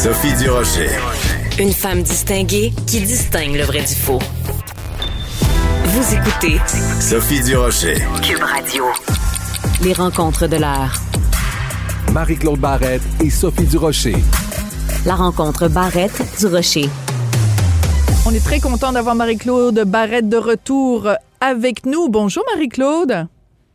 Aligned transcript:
Sophie 0.00 0.32
Durocher. 0.34 0.90
Une 1.58 1.72
femme 1.72 2.04
distinguée 2.04 2.72
qui 2.86 3.00
distingue 3.00 3.56
le 3.56 3.64
vrai 3.64 3.80
du 3.80 3.96
faux. 3.96 4.20
Vous 5.86 6.14
écoutez 6.14 6.60
Sophie 7.00 7.42
Durocher. 7.42 7.96
Cube 8.22 8.40
Radio. 8.40 8.84
Les 9.82 9.92
rencontres 9.92 10.46
de 10.46 10.54
l'heure. 10.54 10.94
Marie-Claude 12.12 12.60
Barrette 12.60 13.02
et 13.24 13.28
Sophie 13.28 13.64
Durocher. 13.64 14.14
La 15.04 15.16
rencontre 15.16 15.66
Barrette 15.66 16.22
du 16.38 16.46
Rocher. 16.46 16.88
On 18.24 18.32
est 18.32 18.44
très 18.44 18.60
content 18.60 18.92
d'avoir 18.92 19.16
Marie-Claude 19.16 19.82
Barrette 19.84 20.28
de 20.28 20.36
retour 20.36 21.08
avec 21.40 21.84
nous. 21.86 22.08
Bonjour 22.08 22.44
Marie-Claude. 22.54 23.26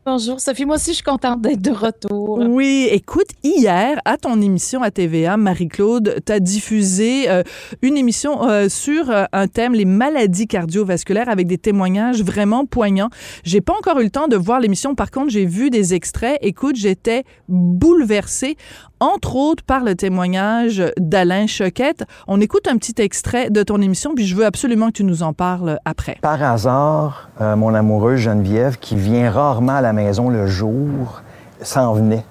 Bonjour 0.05 0.41
Sophie, 0.41 0.65
moi 0.65 0.75
aussi 0.75 0.89
je 0.89 0.95
suis 0.95 1.03
contente 1.03 1.39
d'être 1.39 1.61
de 1.61 1.71
retour. 1.71 2.37
Oui, 2.37 2.89
écoute, 2.91 3.27
hier 3.41 4.01
à 4.03 4.17
ton 4.17 4.41
émission 4.41 4.83
à 4.83 4.91
TVA, 4.91 5.37
Marie-Claude, 5.37 6.19
tu 6.25 6.29
as 6.29 6.41
diffusé 6.41 7.29
euh, 7.29 7.41
une 7.81 7.95
émission 7.95 8.49
euh, 8.49 8.67
sur 8.67 9.09
euh, 9.09 9.23
un 9.31 9.47
thème, 9.47 9.73
les 9.73 9.85
maladies 9.85 10.47
cardiovasculaires, 10.47 11.29
avec 11.29 11.47
des 11.47 11.57
témoignages 11.57 12.21
vraiment 12.21 12.65
poignants. 12.65 13.07
J'ai 13.45 13.61
pas 13.61 13.71
encore 13.79 13.97
eu 14.01 14.03
le 14.03 14.09
temps 14.09 14.27
de 14.27 14.35
voir 14.35 14.59
l'émission, 14.59 14.93
par 14.93 15.09
contre 15.09 15.29
j'ai 15.29 15.45
vu 15.45 15.69
des 15.69 15.93
extraits. 15.93 16.37
Écoute, 16.41 16.75
j'étais 16.75 17.23
bouleversée, 17.47 18.57
entre 18.99 19.37
autres 19.37 19.63
par 19.63 19.85
le 19.85 19.95
témoignage 19.95 20.83
d'Alain 20.97 21.47
Choquette. 21.47 22.03
On 22.27 22.41
écoute 22.41 22.67
un 22.67 22.75
petit 22.75 23.01
extrait 23.01 23.49
de 23.49 23.63
ton 23.63 23.81
émission, 23.81 24.15
puis 24.15 24.27
je 24.27 24.35
veux 24.35 24.45
absolument 24.45 24.87
que 24.87 24.97
tu 24.97 25.05
nous 25.05 25.23
en 25.23 25.31
parles 25.31 25.79
après. 25.85 26.17
Par 26.21 26.43
hasard, 26.43 27.29
mon 27.39 27.73
amoureuse 27.73 28.19
Geneviève, 28.19 28.77
qui 28.79 28.97
vient 28.97 29.31
rarement 29.31 29.75
à 29.75 29.81
la 29.81 29.92
maison 29.93 30.29
le 30.29 30.47
jour, 30.47 31.21
s'en 31.61 31.93
venait. 31.93 32.25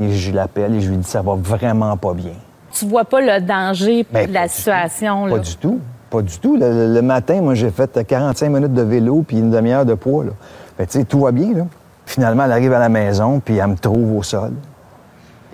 Et 0.00 0.12
je 0.12 0.32
l'appelle 0.32 0.74
et 0.76 0.80
je 0.80 0.90
lui 0.90 0.96
dis 0.98 1.08
ça 1.08 1.22
va 1.22 1.34
vraiment 1.34 1.96
pas 1.96 2.14
bien. 2.14 2.32
Tu 2.72 2.86
vois 2.86 3.04
pas 3.04 3.20
le 3.20 3.40
danger 3.40 4.06
Ben, 4.12 4.28
de 4.28 4.32
la 4.32 4.42
pas 4.42 4.46
du 4.46 4.52
situation. 4.54 5.24
Pas 5.24 5.36
là? 5.36 5.38
du 5.38 5.56
tout. 5.56 5.80
Pas 6.10 6.22
du 6.22 6.38
tout. 6.38 6.56
Le, 6.56 6.94
le 6.94 7.02
matin, 7.02 7.40
moi, 7.42 7.54
j'ai 7.54 7.70
fait 7.70 8.06
45 8.06 8.48
minutes 8.48 8.74
de 8.74 8.82
vélo 8.82 9.24
puis 9.26 9.38
une 9.38 9.50
demi-heure 9.50 9.84
de 9.84 9.94
poids. 9.94 10.24
Là. 10.24 10.30
Fait, 10.76 10.86
tu 10.86 10.98
sais, 10.98 11.04
tout 11.04 11.20
va 11.20 11.32
bien. 11.32 11.52
Là. 11.54 11.66
Finalement, 12.06 12.44
elle 12.44 12.52
arrive 12.52 12.72
à 12.72 12.78
la 12.78 12.88
maison 12.88 13.40
puis 13.40 13.56
elle 13.56 13.66
me 13.66 13.76
trouve 13.76 14.16
au 14.16 14.22
sol. 14.22 14.52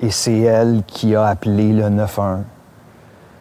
Et 0.03 0.11
c'est 0.11 0.39
elle 0.41 0.83
qui 0.87 1.17
a 1.17 1.25
appelé 1.27 1.73
le 1.73 1.89
911. 1.89 2.41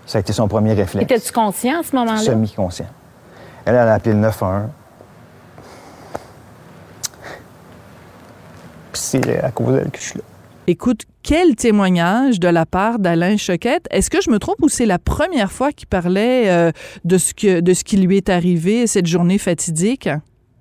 Ça 0.06 0.18
a 0.18 0.22
été 0.22 0.34
son 0.34 0.48
premier 0.48 0.74
réflexe. 0.74 1.04
Étais-tu 1.12 1.32
conscient 1.32 1.80
à 1.80 1.84
ce 1.84 1.96
moment-là? 1.96 2.18
Semi-conscient. 2.18 2.86
Elle, 3.66 3.76
elle 3.76 3.88
a 3.88 3.94
appelé 3.96 4.14
le 4.14 4.20
911. 4.22 4.70
Écoute, 10.68 11.04
quel 11.24 11.56
témoignage 11.56 12.40
de 12.40 12.48
la 12.48 12.66
part 12.66 13.00
d'Alain 13.00 13.38
Choquette. 13.38 13.86
Est-ce 13.92 14.10
que 14.10 14.22
je 14.22 14.30
me 14.30 14.40
trompe 14.40 14.62
ou 14.62 14.70
c'est 14.70 14.86
la 14.86 15.00
première 15.00 15.52
fois 15.52 15.72
qu'il 15.72 15.88
parlait 15.88 16.50
euh, 16.50 16.72
de, 17.04 17.18
ce 17.18 17.34
que, 17.34 17.60
de 17.60 17.74
ce 17.74 17.84
qui 17.84 17.98
lui 17.98 18.18
est 18.18 18.30
arrivé 18.30 18.88
cette 18.88 19.08
journée 19.08 19.38
fatidique? 19.38 20.10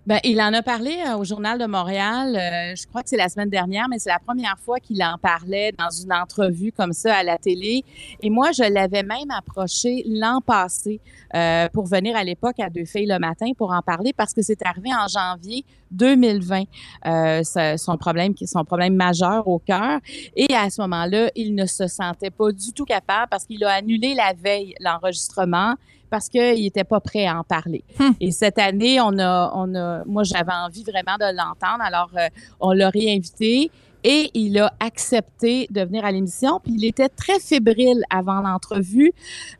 Ben, 0.04 0.18
il 0.24 0.40
en 0.42 0.52
a 0.52 0.62
parlé 0.62 0.96
euh, 1.06 1.16
au 1.16 1.22
Journal 1.22 1.60
de 1.60 1.64
Montréal. 1.66 2.34
euh, 2.34 2.74
je 2.74 2.88
crois 2.88 3.04
que 3.04 3.08
c'est 3.08 3.16
la 3.16 3.28
semaine 3.28 3.50
dernière, 3.50 3.86
mais 3.88 4.00
c'est 4.00 4.10
la 4.10 4.18
première 4.18 4.58
fois 4.58 4.80
qu'il 4.80 5.00
en 5.00 5.16
parlait 5.16 5.70
dans 5.78 5.90
une 5.90 6.12
entrevue 6.12 6.72
comme 6.72 6.92
ça 6.92 7.14
à 7.14 7.22
la 7.22 7.38
télé. 7.38 7.84
Et 8.20 8.28
moi, 8.28 8.50
je 8.50 8.64
l'avais 8.64 9.04
même 9.04 9.30
approché 9.30 10.02
l'an 10.08 10.40
passé 10.40 11.00
euh, 11.36 11.68
pour 11.72 11.86
venir 11.86 12.16
à 12.16 12.24
l'époque 12.24 12.58
à 12.58 12.68
Deux 12.68 12.84
filles 12.84 13.06
le 13.06 13.20
matin 13.20 13.46
pour 13.56 13.70
en 13.72 13.80
parler 13.80 14.12
parce 14.12 14.32
que 14.34 14.42
c'est 14.42 14.60
arrivé 14.66 14.90
en 14.92 15.06
janvier 15.06 15.64
2020, 15.92 16.64
euh, 17.06 17.44
ce- 17.44 17.76
son 17.78 17.96
problème, 17.96 18.34
son 18.44 18.64
problème 18.64 18.94
majeur 18.96 19.46
au 19.46 19.60
cœur. 19.60 20.00
Et 20.34 20.52
à 20.52 20.68
ce 20.68 20.80
moment-là, 20.80 21.30
il 21.36 21.54
ne 21.54 21.64
se 21.66 21.86
sentait 21.86 22.30
pas 22.30 22.50
du 22.50 22.72
tout 22.72 22.84
capable 22.86 23.28
parce 23.30 23.44
qu'il 23.44 23.62
a 23.62 23.70
annulé 23.70 24.14
la 24.14 24.32
veille 24.32 24.74
l'enregistrement 24.80 25.74
parce 26.12 26.28
qu'il 26.28 26.60
n'était 26.60 26.84
pas 26.84 27.00
prêt 27.00 27.24
à 27.24 27.38
en 27.38 27.42
parler. 27.42 27.82
Et 28.20 28.32
cette 28.32 28.58
année, 28.58 29.00
on 29.00 29.18
a, 29.18 29.50
on 29.54 29.74
a, 29.74 30.04
moi, 30.04 30.24
j'avais 30.24 30.52
envie 30.52 30.82
vraiment 30.82 31.16
de 31.18 31.34
l'entendre. 31.34 31.82
Alors, 31.82 32.10
euh, 32.18 32.28
on 32.60 32.72
l'a 32.72 32.90
réinvité 32.90 33.70
et 34.04 34.30
il 34.34 34.58
a 34.58 34.74
accepté 34.78 35.66
de 35.70 35.80
venir 35.80 36.04
à 36.04 36.12
l'émission. 36.12 36.60
Puis 36.62 36.74
il 36.76 36.84
était 36.84 37.08
très 37.08 37.40
fébrile 37.40 38.04
avant 38.10 38.42
l'entrevue 38.42 39.10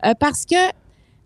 euh, 0.05 0.13
parce 0.19 0.45
que 0.45 0.69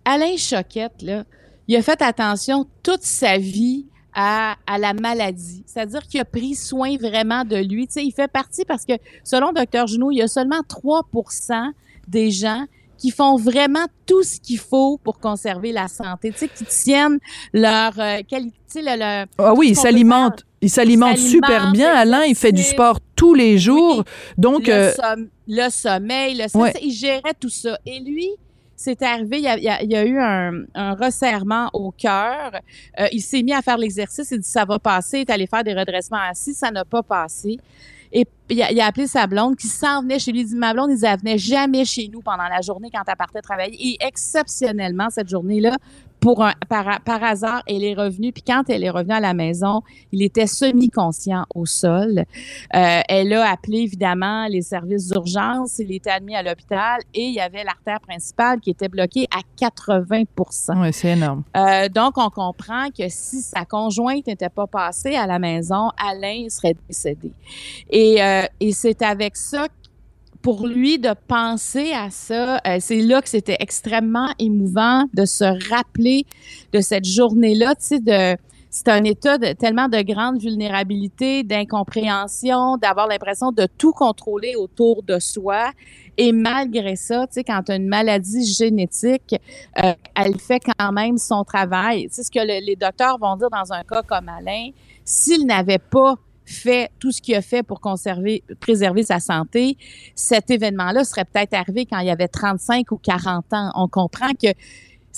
Alain 0.05 0.37
Choquette, 0.37 1.01
là, 1.01 1.25
il 1.67 1.75
a 1.75 1.81
fait 1.81 2.01
attention 2.01 2.65
toute 2.81 3.03
sa 3.03 3.37
vie 3.37 3.85
à, 4.13 4.55
à 4.65 4.77
la 4.77 4.93
maladie. 4.93 5.65
C'est-à-dire 5.65 6.03
qu'il 6.03 6.21
a 6.21 6.25
pris 6.25 6.55
soin 6.55 6.95
vraiment 6.95 7.43
de 7.43 7.57
lui. 7.57 7.87
Tu 7.87 7.95
sais, 7.95 8.05
il 8.05 8.13
fait 8.13 8.31
partie 8.31 8.63
parce 8.63 8.85
que, 8.85 8.93
selon 9.25 9.51
Dr 9.51 9.87
Junot, 9.87 10.11
il 10.11 10.19
y 10.19 10.21
a 10.21 10.29
seulement 10.29 10.61
3% 10.61 11.73
des 12.07 12.31
gens 12.31 12.63
qui 12.97 13.11
font 13.11 13.35
vraiment 13.37 13.85
tout 14.05 14.23
ce 14.23 14.39
qu'il 14.39 14.59
faut 14.59 14.97
pour 15.03 15.19
conserver 15.19 15.71
la 15.71 15.87
santé, 15.87 16.31
tu 16.31 16.39
sais, 16.39 16.47
qui 16.49 16.65
tiennent 16.65 17.19
leur 17.53 17.93
euh, 17.99 18.21
qualité, 18.27 18.81
le- 18.81 18.97
le- 18.97 19.25
Ah 19.37 19.53
oui, 19.53 19.67
il 19.69 19.75
qu'on 19.75 19.81
peut 19.81 19.87
s'alimente. 19.87 20.43
Il 20.61 20.69
s'alimente 20.71 21.17
super 21.19 21.71
bien. 21.71 21.93
Alain, 21.93 22.23
il 22.23 22.35
fait 22.35 22.51
du 22.51 22.63
sport 22.63 22.99
tous 23.15 23.33
les 23.35 23.57
jours. 23.59 24.03
Donc, 24.37 24.67
le, 24.67 24.73
euh, 24.73 24.91
som- 24.93 25.27
le 25.47 25.69
sommeil, 25.69 26.35
le 26.35 26.57
Ouais. 26.59 26.73
il 26.81 26.91
gérait 26.91 27.35
tout 27.39 27.49
ça. 27.49 27.77
Et 27.85 27.99
lui, 27.99 28.27
c'est 28.75 29.01
arrivé, 29.03 29.37
il 29.37 29.43
y 29.43 29.95
a, 29.95 30.05
eu 30.05 30.19
un, 30.19 30.63
un 30.75 30.93
resserrement 30.95 31.69
au 31.73 31.91
cœur. 31.91 32.51
Euh, 32.99 33.07
il 33.11 33.21
s'est 33.21 33.43
mis 33.43 33.53
à 33.53 33.61
faire 33.61 33.77
l'exercice, 33.77 34.29
il 34.31 34.39
dit 34.39 34.49
ça 34.49 34.65
va 34.65 34.79
passer, 34.79 35.19
il 35.19 35.21
est 35.21 35.29
allé 35.31 35.45
faire 35.47 35.63
des 35.63 35.73
redressements 35.73 36.19
assis, 36.29 36.53
ça 36.53 36.69
n'a 36.71 36.85
pas 36.85 37.03
passé. 37.03 37.57
Et 38.11 38.25
il 38.49 38.61
a, 38.61 38.85
appelé 38.85 39.07
sa 39.07 39.27
blonde 39.27 39.55
qui 39.55 39.67
s'en 39.67 40.01
venait 40.01 40.19
chez 40.19 40.31
lui. 40.31 40.41
Il 40.41 40.47
dit, 40.47 40.55
ma 40.55 40.73
blonde, 40.73 40.91
il 40.91 40.97
dit, 40.97 41.05
elle 41.05 41.19
venait 41.19 41.37
jamais 41.37 41.85
chez 41.85 42.07
nous 42.07 42.21
pendant 42.21 42.47
la 42.47 42.61
journée 42.61 42.89
quand 42.91 43.03
elle 43.05 43.15
partait 43.15 43.41
travailler. 43.41 43.75
Et 43.79 43.97
exceptionnellement, 43.99 45.09
cette 45.09 45.29
journée-là, 45.29 45.75
pour 46.19 46.43
un, 46.43 46.53
par, 46.69 47.01
par 47.01 47.23
hasard, 47.23 47.63
elle 47.67 47.83
est 47.83 47.93
revenue. 47.93 48.31
Puis 48.31 48.43
quand 48.45 48.63
elle 48.69 48.83
est 48.83 48.89
revenue 48.89 49.13
à 49.13 49.19
la 49.19 49.33
maison, 49.33 49.81
il 50.11 50.21
était 50.23 50.47
semi-conscient 50.47 51.45
au 51.53 51.65
sol. 51.65 52.23
Euh, 52.75 52.99
elle 53.07 53.33
a 53.33 53.51
appelé 53.51 53.79
évidemment 53.79 54.47
les 54.47 54.61
services 54.61 55.09
d'urgence. 55.09 55.79
Il 55.79 55.91
était 55.93 56.09
admis 56.09 56.35
à 56.35 56.43
l'hôpital 56.43 57.01
et 57.13 57.23
il 57.23 57.33
y 57.33 57.39
avait 57.39 57.63
l'artère 57.63 57.99
principale 57.99 58.59
qui 58.59 58.71
était 58.71 58.89
bloquée 58.89 59.27
à 59.31 59.41
80 59.57 60.23
ouais, 60.79 60.91
c'est 60.91 61.09
énorme. 61.09 61.43
euh, 61.55 61.89
donc, 61.89 62.17
on 62.17 62.29
comprend 62.29 62.89
que 62.89 63.07
si 63.09 63.41
sa 63.41 63.65
conjointe 63.65 64.27
n'était 64.27 64.49
pas 64.49 64.67
passée 64.67 65.15
à 65.15 65.27
la 65.27 65.39
maison, 65.39 65.91
Alain 65.97 66.47
serait 66.49 66.75
décédé. 66.87 67.31
Et, 67.89 68.21
euh, 68.21 68.43
et 68.59 68.71
c'est 68.71 69.01
avec 69.01 69.35
ça, 69.35 69.67
pour 70.47 70.65
lui, 70.65 70.97
de 70.97 71.09
penser 71.27 71.91
à 71.91 72.09
ça, 72.09 72.61
euh, 72.65 72.77
c'est 72.79 73.01
là 73.01 73.21
que 73.21 73.27
c'était 73.27 73.57
extrêmement 73.59 74.29
émouvant 74.39 75.03
de 75.13 75.25
se 75.25 75.43
rappeler 75.69 76.25
de 76.71 76.79
cette 76.79 77.03
journée-là, 77.03 77.75
tu 77.75 77.97
sais, 77.97 78.37
c'est 78.69 78.87
un 78.87 79.03
état 79.03 79.37
tellement 79.55 79.89
de 79.89 80.01
grande 80.03 80.39
vulnérabilité, 80.39 81.43
d'incompréhension, 81.43 82.77
d'avoir 82.77 83.07
l'impression 83.09 83.51
de 83.51 83.67
tout 83.77 83.91
contrôler 83.91 84.55
autour 84.55 85.03
de 85.03 85.19
soi. 85.19 85.71
Et 86.15 86.31
malgré 86.31 86.95
ça, 86.95 87.27
tu 87.27 87.33
sais, 87.33 87.43
quand 87.43 87.63
tu 87.63 87.73
as 87.73 87.75
une 87.75 87.89
maladie 87.89 88.45
génétique, 88.45 89.35
euh, 89.83 89.91
elle 90.15 90.39
fait 90.39 90.61
quand 90.61 90.93
même 90.93 91.17
son 91.17 91.43
travail. 91.43 92.07
C'est 92.09 92.23
ce 92.23 92.31
que 92.31 92.39
le- 92.39 92.65
les 92.65 92.77
docteurs 92.77 93.17
vont 93.19 93.35
dire 93.35 93.49
dans 93.49 93.73
un 93.73 93.83
cas 93.83 94.01
comme 94.01 94.29
Alain. 94.29 94.69
S'il 95.03 95.45
n'avait 95.45 95.77
pas 95.77 96.15
fait 96.47 96.89
tout 96.99 97.11
ce 97.11 97.21
qu'il 97.21 97.35
a 97.35 97.41
fait 97.41 97.61
pour 97.61 97.81
conserver, 97.81 98.43
préserver 98.59 99.03
sa 99.03 99.19
santé, 99.19 99.77
cet 100.15 100.49
événement-là 100.49 101.03
serait 101.03 101.25
peut-être 101.25 101.53
arrivé 101.53 101.85
quand 101.85 101.99
il 101.99 102.07
y 102.07 102.11
avait 102.11 102.27
35 102.27 102.91
ou 102.91 102.97
40 102.97 103.53
ans. 103.53 103.71
On 103.75 103.87
comprend 103.87 104.31
que 104.31 104.47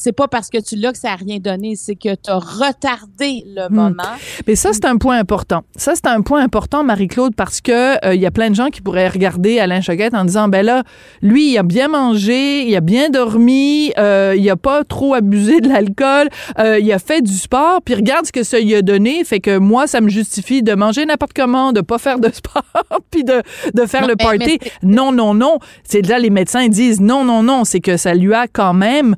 c'est 0.01 0.13
pas 0.13 0.29
parce 0.29 0.49
que 0.49 0.59
tu 0.59 0.77
l'as 0.77 0.93
que 0.93 0.97
ça 0.97 1.09
n'a 1.09 1.15
rien 1.17 1.39
donné, 1.39 1.75
c'est 1.75 1.95
que 1.95 2.15
tu 2.15 2.31
as 2.31 2.37
retardé 2.39 3.43
le 3.45 3.67
moment. 3.67 4.01
Mais 4.47 4.55
ça, 4.55 4.71
c'est 4.71 4.85
un 4.85 4.95
point 4.95 5.19
important. 5.19 5.63
Ça, 5.75 5.91
c'est 5.93 6.07
un 6.07 6.21
point 6.21 6.41
important, 6.41 6.85
Marie-Claude, 6.85 7.35
parce 7.35 7.59
que 7.59 8.05
euh, 8.05 8.15
il 8.15 8.21
y 8.21 8.25
a 8.25 8.31
plein 8.31 8.49
de 8.49 8.55
gens 8.55 8.67
qui 8.67 8.79
pourraient 8.81 9.09
regarder 9.09 9.59
Alain 9.59 9.81
Choquette 9.81 10.13
en 10.13 10.23
disant, 10.23 10.47
ben 10.47 10.65
là, 10.65 10.83
lui, 11.21 11.51
il 11.51 11.57
a 11.57 11.63
bien 11.63 11.89
mangé, 11.89 12.65
il 12.65 12.73
a 12.77 12.79
bien 12.79 13.09
dormi, 13.09 13.91
euh, 13.97 14.35
il 14.37 14.49
a 14.49 14.55
pas 14.55 14.85
trop 14.85 15.15
abusé 15.15 15.59
de 15.59 15.67
l'alcool, 15.67 16.29
euh, 16.59 16.79
il 16.79 16.89
a 16.93 16.99
fait 16.99 17.21
du 17.21 17.33
sport, 17.33 17.81
puis 17.83 17.93
regarde 17.93 18.25
ce 18.25 18.31
que 18.31 18.43
ça 18.43 18.57
lui 18.57 18.75
a 18.75 18.81
donné, 18.81 19.25
fait 19.25 19.41
que 19.41 19.57
moi, 19.57 19.85
ça 19.85 19.99
me 19.99 20.07
justifie 20.07 20.63
de 20.63 20.75
manger 20.75 21.05
n'importe 21.05 21.33
comment, 21.35 21.73
de 21.73 21.81
pas 21.81 21.97
faire 21.97 22.19
de 22.19 22.29
sport, 22.33 22.63
puis 23.11 23.25
de, 23.25 23.41
de 23.73 23.85
faire 23.85 24.03
Non, 24.03 24.07
le 24.07 24.15
party. 24.15 24.59
non, 24.81 25.11
non, 25.11 25.33
non. 25.33 25.59
C'est 25.83 26.07
là, 26.07 26.19
les 26.19 26.29
médecins 26.29 26.69
disent 26.69 27.01
non, 27.01 27.25
non, 27.25 27.43
non, 27.43 27.65
c'est 27.65 27.81
que 27.81 27.97
ça 27.97 28.13
lui 28.13 28.33
a 28.33 28.47
quand 28.47 28.73
même 28.73 29.17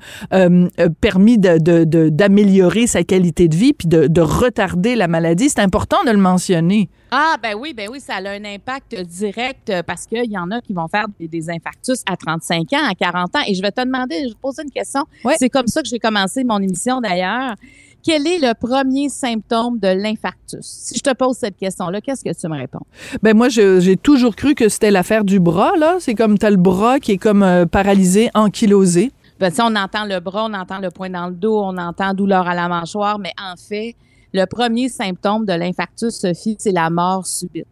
euh, 0.80 0.90
permis 1.02 1.38
de- 1.38 1.58
de- 1.58 1.84
de- 1.84 2.10
d'améliorer 2.10 2.88
sa 2.88 3.04
qualité 3.04 3.48
de 3.48 3.56
vie 3.56 3.74
puis 3.74 3.88
de, 3.88 4.08
de 4.08 4.22
retarder 4.22 4.96
la 4.96 5.08
maladie. 5.08 5.50
C'est 5.50 5.60
important 5.62 5.98
de 6.06 6.12
le 6.12 6.18
mentionner. 6.18 6.90
Ah, 7.12 7.36
ben 7.42 7.56
oui, 7.60 7.74
ben 7.76 7.90
oui, 7.92 8.00
ça 8.00 8.16
a 8.16 8.30
un 8.30 8.46
impact 8.46 8.96
direct 9.04 9.70
euh, 9.70 9.84
parce 9.84 10.06
qu'il 10.06 10.32
y 10.32 10.38
en 10.38 10.50
a 10.52 10.62
qui 10.62 10.74
vont 10.74 10.88
faire 10.88 11.08
des, 11.20 11.28
des 11.28 11.50
infarctus 11.50 12.04
à 12.10 12.16
35 12.16 12.72
ans, 12.74 12.88
à 12.90 12.96
40 12.96 13.36
ans. 13.36 13.40
Et 13.48 13.54
je 13.54 13.62
vais 13.62 13.72
te 13.72 13.82
demander, 13.84 14.16
je 14.22 14.28
vais 14.28 14.34
te 14.34 14.40
poser 14.42 14.64
une 14.64 14.72
question. 14.72 15.02
C'est 15.38 15.50
comme 15.50 15.68
ça 15.68 15.82
que 15.82 15.90
j'ai 15.90 16.00
commencé 16.00 16.44
mon 16.44 16.60
émission 16.60 17.02
d'ailleurs. 17.02 17.56
quel 18.04 18.26
est 18.26 18.40
le 18.40 18.54
premier 18.56 19.10
symptôme 19.10 19.78
de 19.78 19.90
l'infarctus? 19.90 20.62
Si 20.62 20.96
je 20.98 21.02
te 21.02 21.14
pose 21.14 21.36
cette 21.38 21.58
question-là, 21.58 22.02
qu'est-ce 22.02 22.24
que 22.24 22.34
tu 22.34 22.48
me 22.48 22.58
réponds? 22.58 22.80
Ben 23.22 23.36
moi, 23.38 23.50
j'ai 23.50 23.98
toujours 23.98 24.36
cru 24.36 24.56
que 24.56 24.70
c'était 24.70 24.90
l'affaire 24.92 25.24
du 25.24 25.40
bras, 25.40 25.74
là. 25.78 25.98
C'est 26.00 26.16
comme 26.16 26.40
tu 26.40 26.46
as 26.46 26.50
le 26.50 26.58
bras 26.58 27.00
qui 27.00 27.12
est 27.12 27.18
comme 27.18 27.44
euh, 27.44 27.66
paralysé, 27.66 28.30
ankylosé. 28.34 29.12
Ben, 29.42 29.52
on 29.60 29.76
entend 29.76 30.06
le 30.06 30.20
bras, 30.20 30.46
on 30.48 30.54
entend 30.54 30.78
le 30.78 30.92
poing 30.92 31.10
dans 31.10 31.26
le 31.26 31.34
dos, 31.34 31.60
on 31.64 31.76
entend 31.80 32.14
douleur 32.14 32.48
à 32.48 32.54
la 32.54 32.68
mâchoire, 32.68 33.18
mais 33.18 33.34
en 33.42 33.56
fait, 33.58 33.96
le 34.34 34.46
premier 34.46 34.88
symptôme 34.88 35.48
de 35.48 35.54
l'infarctus, 35.54 36.14
Sophie, 36.14 36.56
c'est 36.60 36.72
la 36.72 36.92
mort 36.92 37.26
subite. 37.26 37.66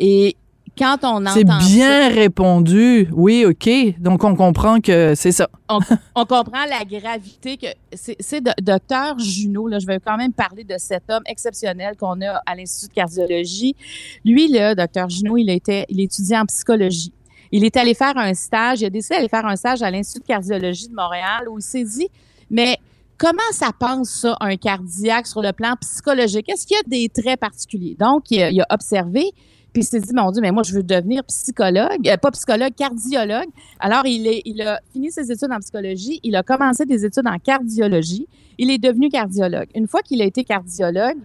Et 0.00 0.36
quand 0.76 0.98
on 1.04 1.24
entend 1.24 1.30
C'est 1.32 1.44
bien 1.44 2.08
répondu. 2.08 3.08
Oui, 3.12 3.44
OK. 3.44 4.00
Donc, 4.00 4.24
on 4.24 4.34
comprend 4.34 4.80
que 4.80 5.14
c'est 5.14 5.30
ça. 5.30 5.48
On, 5.68 6.24
comprend 6.24 6.64
la 6.68 6.84
gravité 6.84 7.56
que 7.56 7.66
c'est 7.92 8.42
docteur 8.60 9.16
Junot, 9.20 9.68
là, 9.68 9.78
je 9.78 9.86
vais 9.86 10.00
quand 10.00 10.16
même 10.16 10.32
parler 10.32 10.64
de 10.64 10.74
cet 10.76 11.04
homme 11.08 11.22
exceptionnel 11.26 11.96
qu'on 11.96 12.20
a 12.20 12.42
à 12.46 12.56
l'Institut 12.56 12.88
de 12.88 12.94
cardiologie. 12.94 13.76
Lui, 14.24 14.48
là, 14.48 14.74
docteur 14.74 15.08
Junot, 15.08 15.36
il 15.36 15.50
était, 15.50 15.86
il 15.88 16.00
étudiait 16.00 16.38
en 16.38 16.46
psychologie. 16.46 17.12
Il 17.52 17.64
est 17.64 17.76
allé 17.76 17.94
faire 17.94 18.16
un 18.16 18.34
stage, 18.34 18.80
il 18.80 18.86
a 18.86 18.90
décidé 18.90 19.16
d'aller 19.16 19.28
faire 19.28 19.46
un 19.46 19.56
stage 19.56 19.82
à 19.82 19.90
l'Institut 19.90 20.22
de 20.22 20.26
cardiologie 20.26 20.88
de 20.88 20.94
Montréal 20.94 21.48
où 21.48 21.58
il 21.58 21.62
s'est 21.62 21.84
dit, 21.84 22.08
mais 22.50 22.76
comment 23.16 23.38
ça 23.52 23.70
pense 23.78 24.10
ça, 24.10 24.36
un 24.40 24.56
cardiaque 24.56 25.26
sur 25.26 25.42
le 25.42 25.52
plan 25.52 25.74
psychologique? 25.80 26.48
Est-ce 26.48 26.66
qu'il 26.66 26.76
y 26.76 26.80
a 26.80 26.82
des 26.86 27.08
traits 27.08 27.40
particuliers? 27.40 27.96
Donc, 27.98 28.30
il 28.30 28.60
a 28.60 28.66
observé 28.70 29.32
puis 29.72 29.82
il 29.82 29.84
s'est 29.84 30.00
dit, 30.00 30.14
mon 30.14 30.30
Dieu, 30.30 30.40
mais 30.40 30.50
moi, 30.50 30.62
je 30.62 30.72
veux 30.72 30.82
devenir 30.82 31.22
psychologue, 31.24 32.08
euh, 32.08 32.16
pas 32.16 32.30
psychologue, 32.30 32.74
cardiologue. 32.74 33.48
Alors, 33.80 34.06
il, 34.06 34.40
il 34.44 34.62
a 34.62 34.80
fini 34.92 35.12
ses 35.12 35.30
études 35.30 35.52
en 35.52 35.58
psychologie, 35.58 36.20
il 36.22 36.36
a 36.36 36.42
commencé 36.42 36.86
des 36.86 37.04
études 37.04 37.26
en 37.26 37.38
cardiologie, 37.38 38.26
il 38.56 38.70
est 38.70 38.78
devenu 38.78 39.08
cardiologue. 39.08 39.68
Une 39.74 39.86
fois 39.86 40.00
qu'il 40.00 40.22
a 40.22 40.24
été 40.24 40.42
cardiologue, 40.42 41.18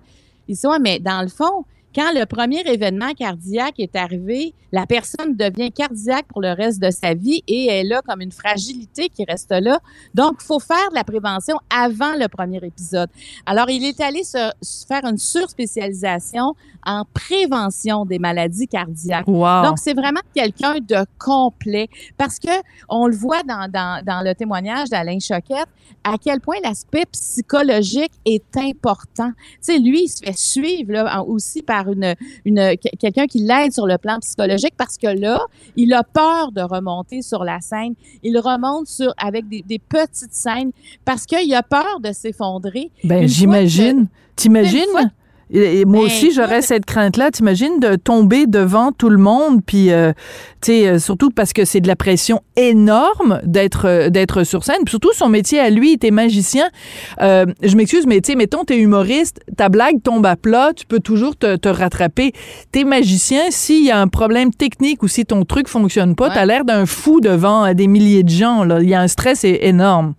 il 0.48 0.56
s'est 0.58 0.68
dit, 0.68 0.72
ouais, 0.72 0.80
mais 0.80 1.00
dans 1.00 1.22
le 1.22 1.30
fond, 1.30 1.64
quand 1.94 2.12
le 2.14 2.26
premier 2.26 2.62
événement 2.62 3.14
cardiaque 3.14 3.76
est 3.80 3.96
arrivé, 3.96 4.54
la 4.72 4.88
personne 4.88 5.36
devient 5.36 5.72
cardiaque 5.72 6.26
pour 6.28 6.42
le 6.42 6.52
reste 6.52 6.82
de 6.82 6.90
sa 6.90 7.14
vie 7.14 7.44
et 7.48 7.68
elle 7.68 7.94
a 7.94 8.02
comme 8.02 8.22
une 8.22 8.32
fragilité 8.32 9.10
qui 9.10 9.24
reste 9.24 9.52
là. 9.52 9.80
Donc, 10.16 10.38
il 10.42 10.46
faut 10.46 10.60
faire 10.60 10.90
de 10.90 10.96
la 10.96 11.04
prévention 11.04 11.58
avant 11.70 12.14
le 12.14 12.28
premier 12.28 12.58
épisode. 12.64 13.10
Alors, 13.46 13.70
il 13.70 13.86
est 13.86 14.02
allé 14.02 14.24
se, 14.24 14.52
faire 14.88 15.06
une 15.06 15.20
surspécialisation 15.20 16.56
en 16.86 17.04
prévention 17.14 18.06
des 18.06 18.18
maladies 18.18 18.68
cardiaques. 18.68 19.28
Donc, 19.28 19.78
c'est 19.78 19.94
vraiment 19.94 20.22
quelqu'un 20.34 20.80
de 20.80 21.06
complet 21.20 21.88
parce 22.18 22.40
que 22.40 22.52
on 22.90 23.08
le 23.08 23.16
voit 23.16 23.44
dans, 23.44 23.70
dans, 23.70 24.04
dans 24.04 24.22
le 24.22 24.34
témoignage 24.34 24.90
d'Alain 24.90 25.20
Choquette 25.20 25.70
à 26.04 26.18
quel 26.18 26.40
point 26.40 26.58
l'aspect 26.64 27.06
psychologique 27.12 28.12
est 28.26 28.58
important. 28.58 29.32
Tu 29.38 29.58
sais, 29.62 29.80
lui, 29.80 30.04
il 30.04 30.08
se 30.08 30.24
fait 30.24 30.38
suivre 30.38 30.92
là, 30.92 31.24
aussi 31.24 31.62
par 31.62 31.92
une, 31.92 32.16
une 32.46 32.76
quelqu'un 33.00 33.26
qui 33.26 33.40
l'aide 33.40 33.72
sur 33.72 33.88
le 33.88 33.98
plan 33.98 34.20
psychologique 34.20 34.74
parce 34.78 34.98
que 34.98 35.08
là, 35.08 35.40
il 35.76 35.94
a 35.94 36.04
peur 36.04 36.52
de 36.52 36.62
remonter 36.62 37.22
sur 37.22 37.44
la 37.44 37.62
scène. 37.62 37.94
Il 38.22 38.38
remonte 38.38 38.88
sur 38.88 39.14
avec 39.18 39.48
des, 39.48 39.62
des 39.62 39.80
petites 39.80 40.34
scènes 40.34 40.72
parce 41.06 41.26
qu'il 41.26 41.54
a 41.54 41.64
peur 41.64 42.00
de 42.02 42.12
s'effondrer. 42.12 42.92
Ben, 43.04 43.28
j'imagine. 43.28 44.08
T'imagines? 44.36 45.12
Et, 45.52 45.86
moi 45.86 46.00
ben, 46.00 46.06
aussi, 46.06 46.32
j'aurais 46.32 46.62
cette 46.62 46.86
crainte-là. 46.86 47.32
T'imagines 47.32 47.80
de 47.80 47.96
tomber 47.96 48.48
devant 48.48 48.92
tout 48.92 49.10
le 49.10 49.18
monde, 49.18 49.62
puis, 49.66 49.92
euh, 49.92 50.14
tu 50.62 50.72
sais, 50.72 50.88
euh, 50.88 51.00
surtout 51.00 51.30
parce 51.30 51.54
que 51.54 51.66
c'est 51.66 51.82
de 51.82 51.88
la 51.88 51.96
pression 51.96 52.42
énorme 52.56 53.40
d'être 53.44 53.88
euh, 53.88 54.10
d'être 54.10 54.44
sur 54.44 54.64
scène. 54.64 54.78
Puis 54.86 54.92
surtout, 54.92 55.12
son 55.14 55.30
métier 55.30 55.60
à 55.60 55.70
lui, 55.70 55.98
t'es 55.98 56.12
magicien. 56.12 56.70
je 57.20 57.76
m'excuse, 57.76 58.06
mais 58.08 58.22
tu 58.22 58.32
sais, 58.32 58.38
mettons, 58.38 58.64
t'es 58.64 58.78
humoriste, 58.78 59.42
ta 59.58 59.70
blague 59.70 60.02
tombe 60.02 60.26
à 60.26 60.36
plat, 60.36 60.72
tu 60.76 60.86
peux 60.86 61.00
toujours 61.00 61.36
te, 61.36 61.56
te 61.56 61.70
rattraper. 61.70 62.34
T'es 62.72 62.84
magicien, 62.84 63.44
s'il 63.50 63.86
y 63.86 63.92
a 63.92 64.00
un 64.00 64.08
problème 64.08 64.52
technique 64.52 65.04
ou 65.04 65.08
si 65.08 65.26
ton 65.26 65.44
truc 65.46 65.68
fonctionne 65.68 66.16
pas, 66.16 66.30
t'as 66.30 66.46
l'air 66.46 66.66
d'un 66.66 66.86
fou 66.86 67.20
devant 67.20 67.74
des 67.74 67.88
milliers 67.88 68.24
de 68.24 68.30
gens. 68.30 68.64
Là. 68.64 68.82
Il 68.82 68.90
y 68.90 68.96
a 68.96 69.02
un 69.02 69.08
stress 69.08 69.44
énorme. 69.44 70.14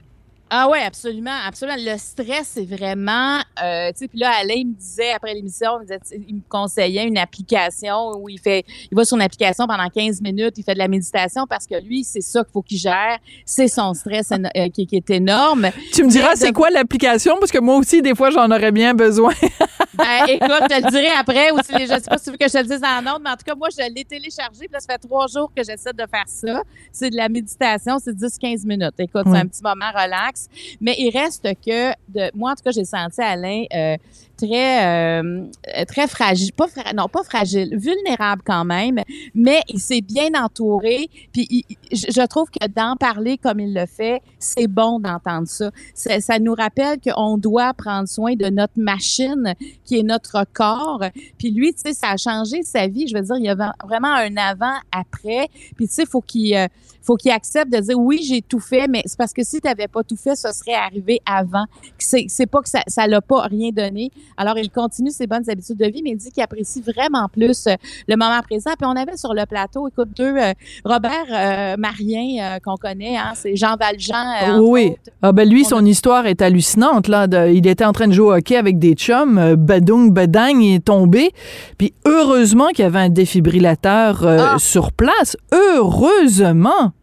Ah 0.57 0.69
ouais, 0.69 0.83
absolument, 0.83 1.37
absolument. 1.45 1.77
Le 1.81 1.99
stress, 1.99 2.53
c'est 2.55 2.65
vraiment, 2.65 3.41
euh, 3.61 3.91
tu 3.91 3.99
sais, 3.99 4.09
puis 4.09 4.21
là, 4.21 4.31
Alain 4.41 4.63
me 4.65 4.73
disait 4.73 5.11
après 5.11 5.35
l'émission, 5.35 5.81
il, 6.29 6.37
me 6.37 6.41
conseillait 6.49 7.09
une 7.09 7.19
application 7.19 8.13
où 8.17 8.29
il 8.29 8.39
fait, 8.39 8.65
il 8.89 8.97
va 8.97 9.05
sur 9.05 9.17
une 9.17 9.25
application 9.25 9.67
pendant 9.67 9.89
15 9.89 10.21
minutes, 10.21 10.55
il 10.57 10.63
fait 10.63 10.75
de 10.75 10.79
la 10.79 10.87
méditation 10.87 11.49
parce 11.49 11.67
que 11.67 11.75
lui, 11.83 12.05
c'est 12.05 12.21
ça 12.21 12.45
qu'il 12.45 12.53
faut 12.53 12.63
qu'il 12.63 12.79
gère, 12.79 13.19
c'est 13.45 13.67
son 13.67 13.95
stress 13.95 14.31
euh, 14.31 14.69
qui, 14.69 14.87
est 14.93 15.11
énorme. 15.11 15.71
Tu 15.93 16.05
me 16.05 16.09
diras, 16.09 16.37
c'est 16.37 16.53
quoi 16.53 16.71
l'application? 16.71 17.37
Parce 17.41 17.51
que 17.51 17.59
moi 17.59 17.77
aussi, 17.77 18.01
des 18.01 18.15
fois, 18.15 18.31
j'en 18.31 18.49
aurais 18.49 18.71
bien 18.71 18.95
besoin. 18.95 19.35
ben, 19.95 20.25
écoute, 20.29 20.49
je 20.49 20.67
te 20.69 20.85
le 20.85 20.91
dirai 20.91 21.11
après 21.19 21.51
ou 21.51 21.59
si, 21.65 21.73
je 21.73 21.87
sais 21.87 22.01
pas 22.03 22.19
si 22.19 22.27
tu 22.27 22.31
veux 22.31 22.37
que 22.37 22.47
je 22.47 22.53
te 22.53 22.59
le 22.59 22.69
dise 22.69 22.83
en 22.85 23.01
autre, 23.11 23.21
mais 23.25 23.31
en 23.31 23.37
tout 23.37 23.45
cas, 23.45 23.57
moi, 23.57 23.71
je 23.73 23.93
l'ai 23.93 24.05
téléchargé, 24.05 24.61
puis 24.61 24.69
là, 24.73 24.79
ça 24.79 24.93
fait 24.93 24.99
trois 24.99 25.27
jours 25.27 25.51
que 25.53 25.65
j'essaie 25.65 25.93
de 25.93 26.07
faire 26.09 26.27
ça. 26.29 26.63
C'est 26.93 27.11
de 27.11 27.17
la 27.17 27.29
méditation, 27.29 27.99
c'est 27.99 28.15
10-15 28.15 28.65
minutes. 28.65 28.95
Écoute, 29.01 29.25
c'est 29.27 29.37
un 29.37 29.47
petit 29.47 29.63
moment 29.63 29.91
relax. 29.93 30.44
Mais 30.81 30.95
il 30.99 31.11
reste 31.11 31.49
que, 31.65 31.93
moi, 32.37 32.53
en 32.53 32.55
tout 32.55 32.65
cas, 32.65 32.71
j'ai 32.73 32.85
senti 32.85 33.21
Alain 33.21 33.65
euh, 33.75 33.97
très, 34.37 34.87
euh, 34.87 35.47
très 35.87 36.07
fragile, 36.07 36.51
non 36.95 37.09
pas 37.09 37.23
fragile, 37.23 37.77
vulnérable 37.77 38.43
quand 38.45 38.65
même, 38.65 39.01
mais 39.35 39.61
il 39.69 39.81
s'est 39.81 40.01
bien 40.01 40.31
entouré. 40.35 41.09
Puis 41.33 41.65
je 41.93 42.27
trouve 42.27 42.51
que 42.51 42.67
d'en 42.69 42.97
parler 42.97 43.39
comme 43.39 43.61
il 43.61 43.75
le 43.75 43.87
fait, 43.87 44.23
c'est 44.39 44.67
bon 44.67 45.01
d'entendre 45.01 45.49
ça. 45.49 45.71
ça. 45.95 46.39
nous 46.39 46.55
rappelle 46.55 46.99
qu'on 47.01 47.39
doit 47.39 47.73
prendre 47.75 48.09
soin 48.09 48.35
de 48.35 48.47
notre 48.47 48.79
machine 48.79 49.55
qui 49.85 49.99
est 49.99 50.03
notre 50.03 50.45
corps. 50.53 51.05
Puis 51.39 51.51
lui, 51.51 51.73
tu 51.73 51.81
sais, 51.87 51.95
ça 51.95 52.11
a 52.11 52.17
changé 52.17 52.63
sa 52.63 52.87
vie. 52.87 53.07
Je 53.09 53.17
veux 53.17 53.23
dire, 53.23 53.37
il 53.39 53.45
y 53.45 53.49
a 53.49 53.55
vraiment 53.85 54.13
un 54.13 54.37
avant-après. 54.37 55.49
Puis 55.77 55.89
tu 55.89 55.95
sais, 55.95 56.07
faut 56.07 56.21
qu'il 56.21 56.55
euh, 56.57 56.67
faut 57.05 57.17
qu'il 57.17 57.31
accepte 57.31 57.71
de 57.73 57.79
dire 57.79 57.99
oui, 57.99 58.21
j'ai 58.27 58.43
tout 58.43 58.61
fait, 58.61 58.87
mais 58.89 59.03
c'est 59.05 59.19
parce 59.19 59.33
que 59.33 59.45
si 59.45 59.61
tu 59.61 59.69
n'avais 59.69 59.89
pas 59.89 60.03
tout 60.03 60.17
fait, 60.17 60.35
ça 60.35 60.53
serait 60.53 60.75
arrivé 60.75 61.21
avant. 61.27 61.65
C'est, 61.99 62.27
c'est 62.29 62.47
pas 62.47 62.63
que 62.63 62.69
ça, 62.69 62.81
ça 62.87 63.07
l'a 63.07 63.21
pas 63.21 63.43
rien 63.43 63.71
donné. 63.71 64.11
Alors, 64.37 64.57
il 64.59 64.71
continue 64.71 65.11
ses 65.11 65.27
bonnes 65.27 65.49
habitudes 65.49 65.77
de 65.77 65.87
vie, 65.87 66.03
mais 66.03 66.11
il 66.11 66.17
dit 66.17 66.31
qu'il 66.31 66.43
apprécie 66.43 66.81
vraiment 66.81 67.29
plus 67.29 67.67
euh, 67.67 67.75
le 68.09 68.17
moment 68.17 68.41
présent. 68.43 68.71
Puis 68.79 68.87
on 68.87 68.97
avait 68.97 69.17
sur 69.17 69.35
le 69.35 69.45
plateau, 69.45 69.87
écoute, 69.89 70.09
deux, 70.17 70.37
euh, 70.37 70.53
Robert 70.85 71.27
euh, 71.31 71.77
Marien 71.77 72.59
qu'on 72.65 72.77
connaît, 72.77 73.17
hein, 73.17 73.33
c'est 73.35 73.57
Jean 73.57 73.77
Valjean. 73.77 74.61
oui. 74.61 74.97
Ah 75.23 75.33
ben 75.33 75.49
lui, 75.49 75.65
son 75.65 75.85
histoire 75.85 76.27
est 76.27 76.43
hallucinante. 76.43 77.09
Là, 77.09 77.27
il 77.49 77.67
était 77.67 77.85
en 77.85 77.93
train 77.93 78.09
de 78.09 78.13
jouer 78.13 78.27
au 78.27 78.33
hockey 78.33 78.57
avec 78.57 78.79
des 78.79 78.95
chums, 78.95 79.57
badung, 79.57 80.11
badang, 80.11 80.61
il 80.61 80.77
est 80.77 80.85
tombé. 80.85 81.33
Puis 81.79 81.93
heureusement 82.07 82.69
qu'il 82.69 82.85
y 82.85 82.87
avait 82.87 82.99
un 82.99 83.09
défibrillateur 83.09 84.25
ah! 84.27 84.57
sur 84.59 84.93
place. 84.93 85.37
Heureusement 85.53 86.94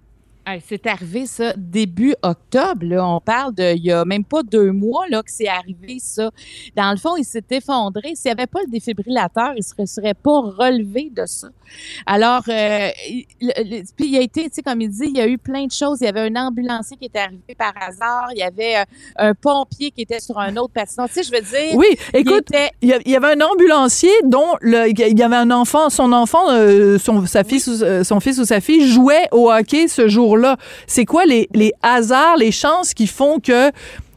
c'est 0.68 0.88
arrivé 0.88 1.26
ça 1.26 1.54
début 1.56 2.16
octobre. 2.22 2.86
Là. 2.86 3.06
On 3.06 3.20
parle 3.20 3.54
de 3.54 3.76
il 3.76 3.84
y 3.84 3.92
a 3.92 4.06
même 4.06 4.24
pas 4.24 4.44
deux 4.44 4.72
mois 4.72 5.06
là, 5.10 5.22
que 5.22 5.32
c'est 5.32 5.48
arrivé 5.48 5.98
ça. 6.00 6.32
Dans 6.76 6.92
le 6.92 6.98
fond, 6.98 7.16
il 7.16 7.24
s'est 7.24 7.44
effondré. 7.52 8.16
S'il 8.16 8.30
n'y 8.30 8.32
avait 8.32 8.48
pas 8.48 8.60
le 8.66 8.72
défibrillateur, 8.72 9.54
il 9.56 9.64
ne 9.78 9.86
serait, 9.86 10.14
pas 10.14 10.40
relevé 10.40 11.12
de 11.12 11.26
ça. 11.26 11.50
Alors, 12.06 12.44
euh, 12.50 12.90
puis 13.96 14.08
il 14.08 14.18
a 14.18 14.22
été, 14.22 14.44
tu 14.44 14.56
sais, 14.56 14.62
comme 14.62 14.82
il 14.82 14.90
dit, 14.90 15.06
il 15.06 15.18
y 15.18 15.22
a 15.22 15.28
eu 15.28 15.38
plein 15.38 15.66
de 15.66 15.72
choses. 15.72 16.00
Il 16.02 16.06
y 16.06 16.08
avait 16.08 16.22
un 16.22 16.36
ambulancier 16.36 16.98
qui 16.98 17.06
était 17.06 17.20
arrivé 17.20 17.56
par 17.58 17.74
hasard. 17.80 18.30
Il 18.34 18.40
y 18.40 18.44
avait 18.44 18.78
euh, 18.78 18.84
un 19.18 19.34
pompier 19.34 19.92
qui 19.92 20.02
était 20.02 20.20
sur 20.20 20.38
un 20.38 20.58
autre 20.58 20.74
patient. 20.74 21.08
Tu 21.08 21.14
sais, 21.14 21.24
je 21.24 21.32
veux 21.32 21.42
dire. 21.42 21.76
Oui, 21.76 21.98
écoute, 22.14 22.48
il, 22.82 22.90
y 23.06 23.16
avait 23.16 23.36
un 23.36 23.42
ambulancier 23.42 24.12
dont 24.26 24.56
le, 24.60 24.90
il 24.90 25.18
y 25.20 25.24
avait 25.24 25.36
un 25.36 25.52
enfant, 25.52 25.90
son 25.90 26.12
enfant, 26.12 26.52
euh, 26.52 26.98
son, 26.98 27.26
sa 27.26 27.44
fille, 27.44 27.62
son 27.62 28.20
fils 28.20 28.40
ou 28.40 28.46
sa 28.46 28.60
fille 28.60 28.88
jouait 28.88 29.28
au 29.32 29.52
hockey 29.52 29.88
ce 29.88 30.08
jour-là 30.08 30.31
C'est 30.88 31.06
quoi 31.06 31.26
les, 31.26 31.48
hasards, 31.82 32.38
les 32.38 32.52
chances 32.52 32.94
qui 32.94 33.08
font 33.08 33.40
que 33.40 33.72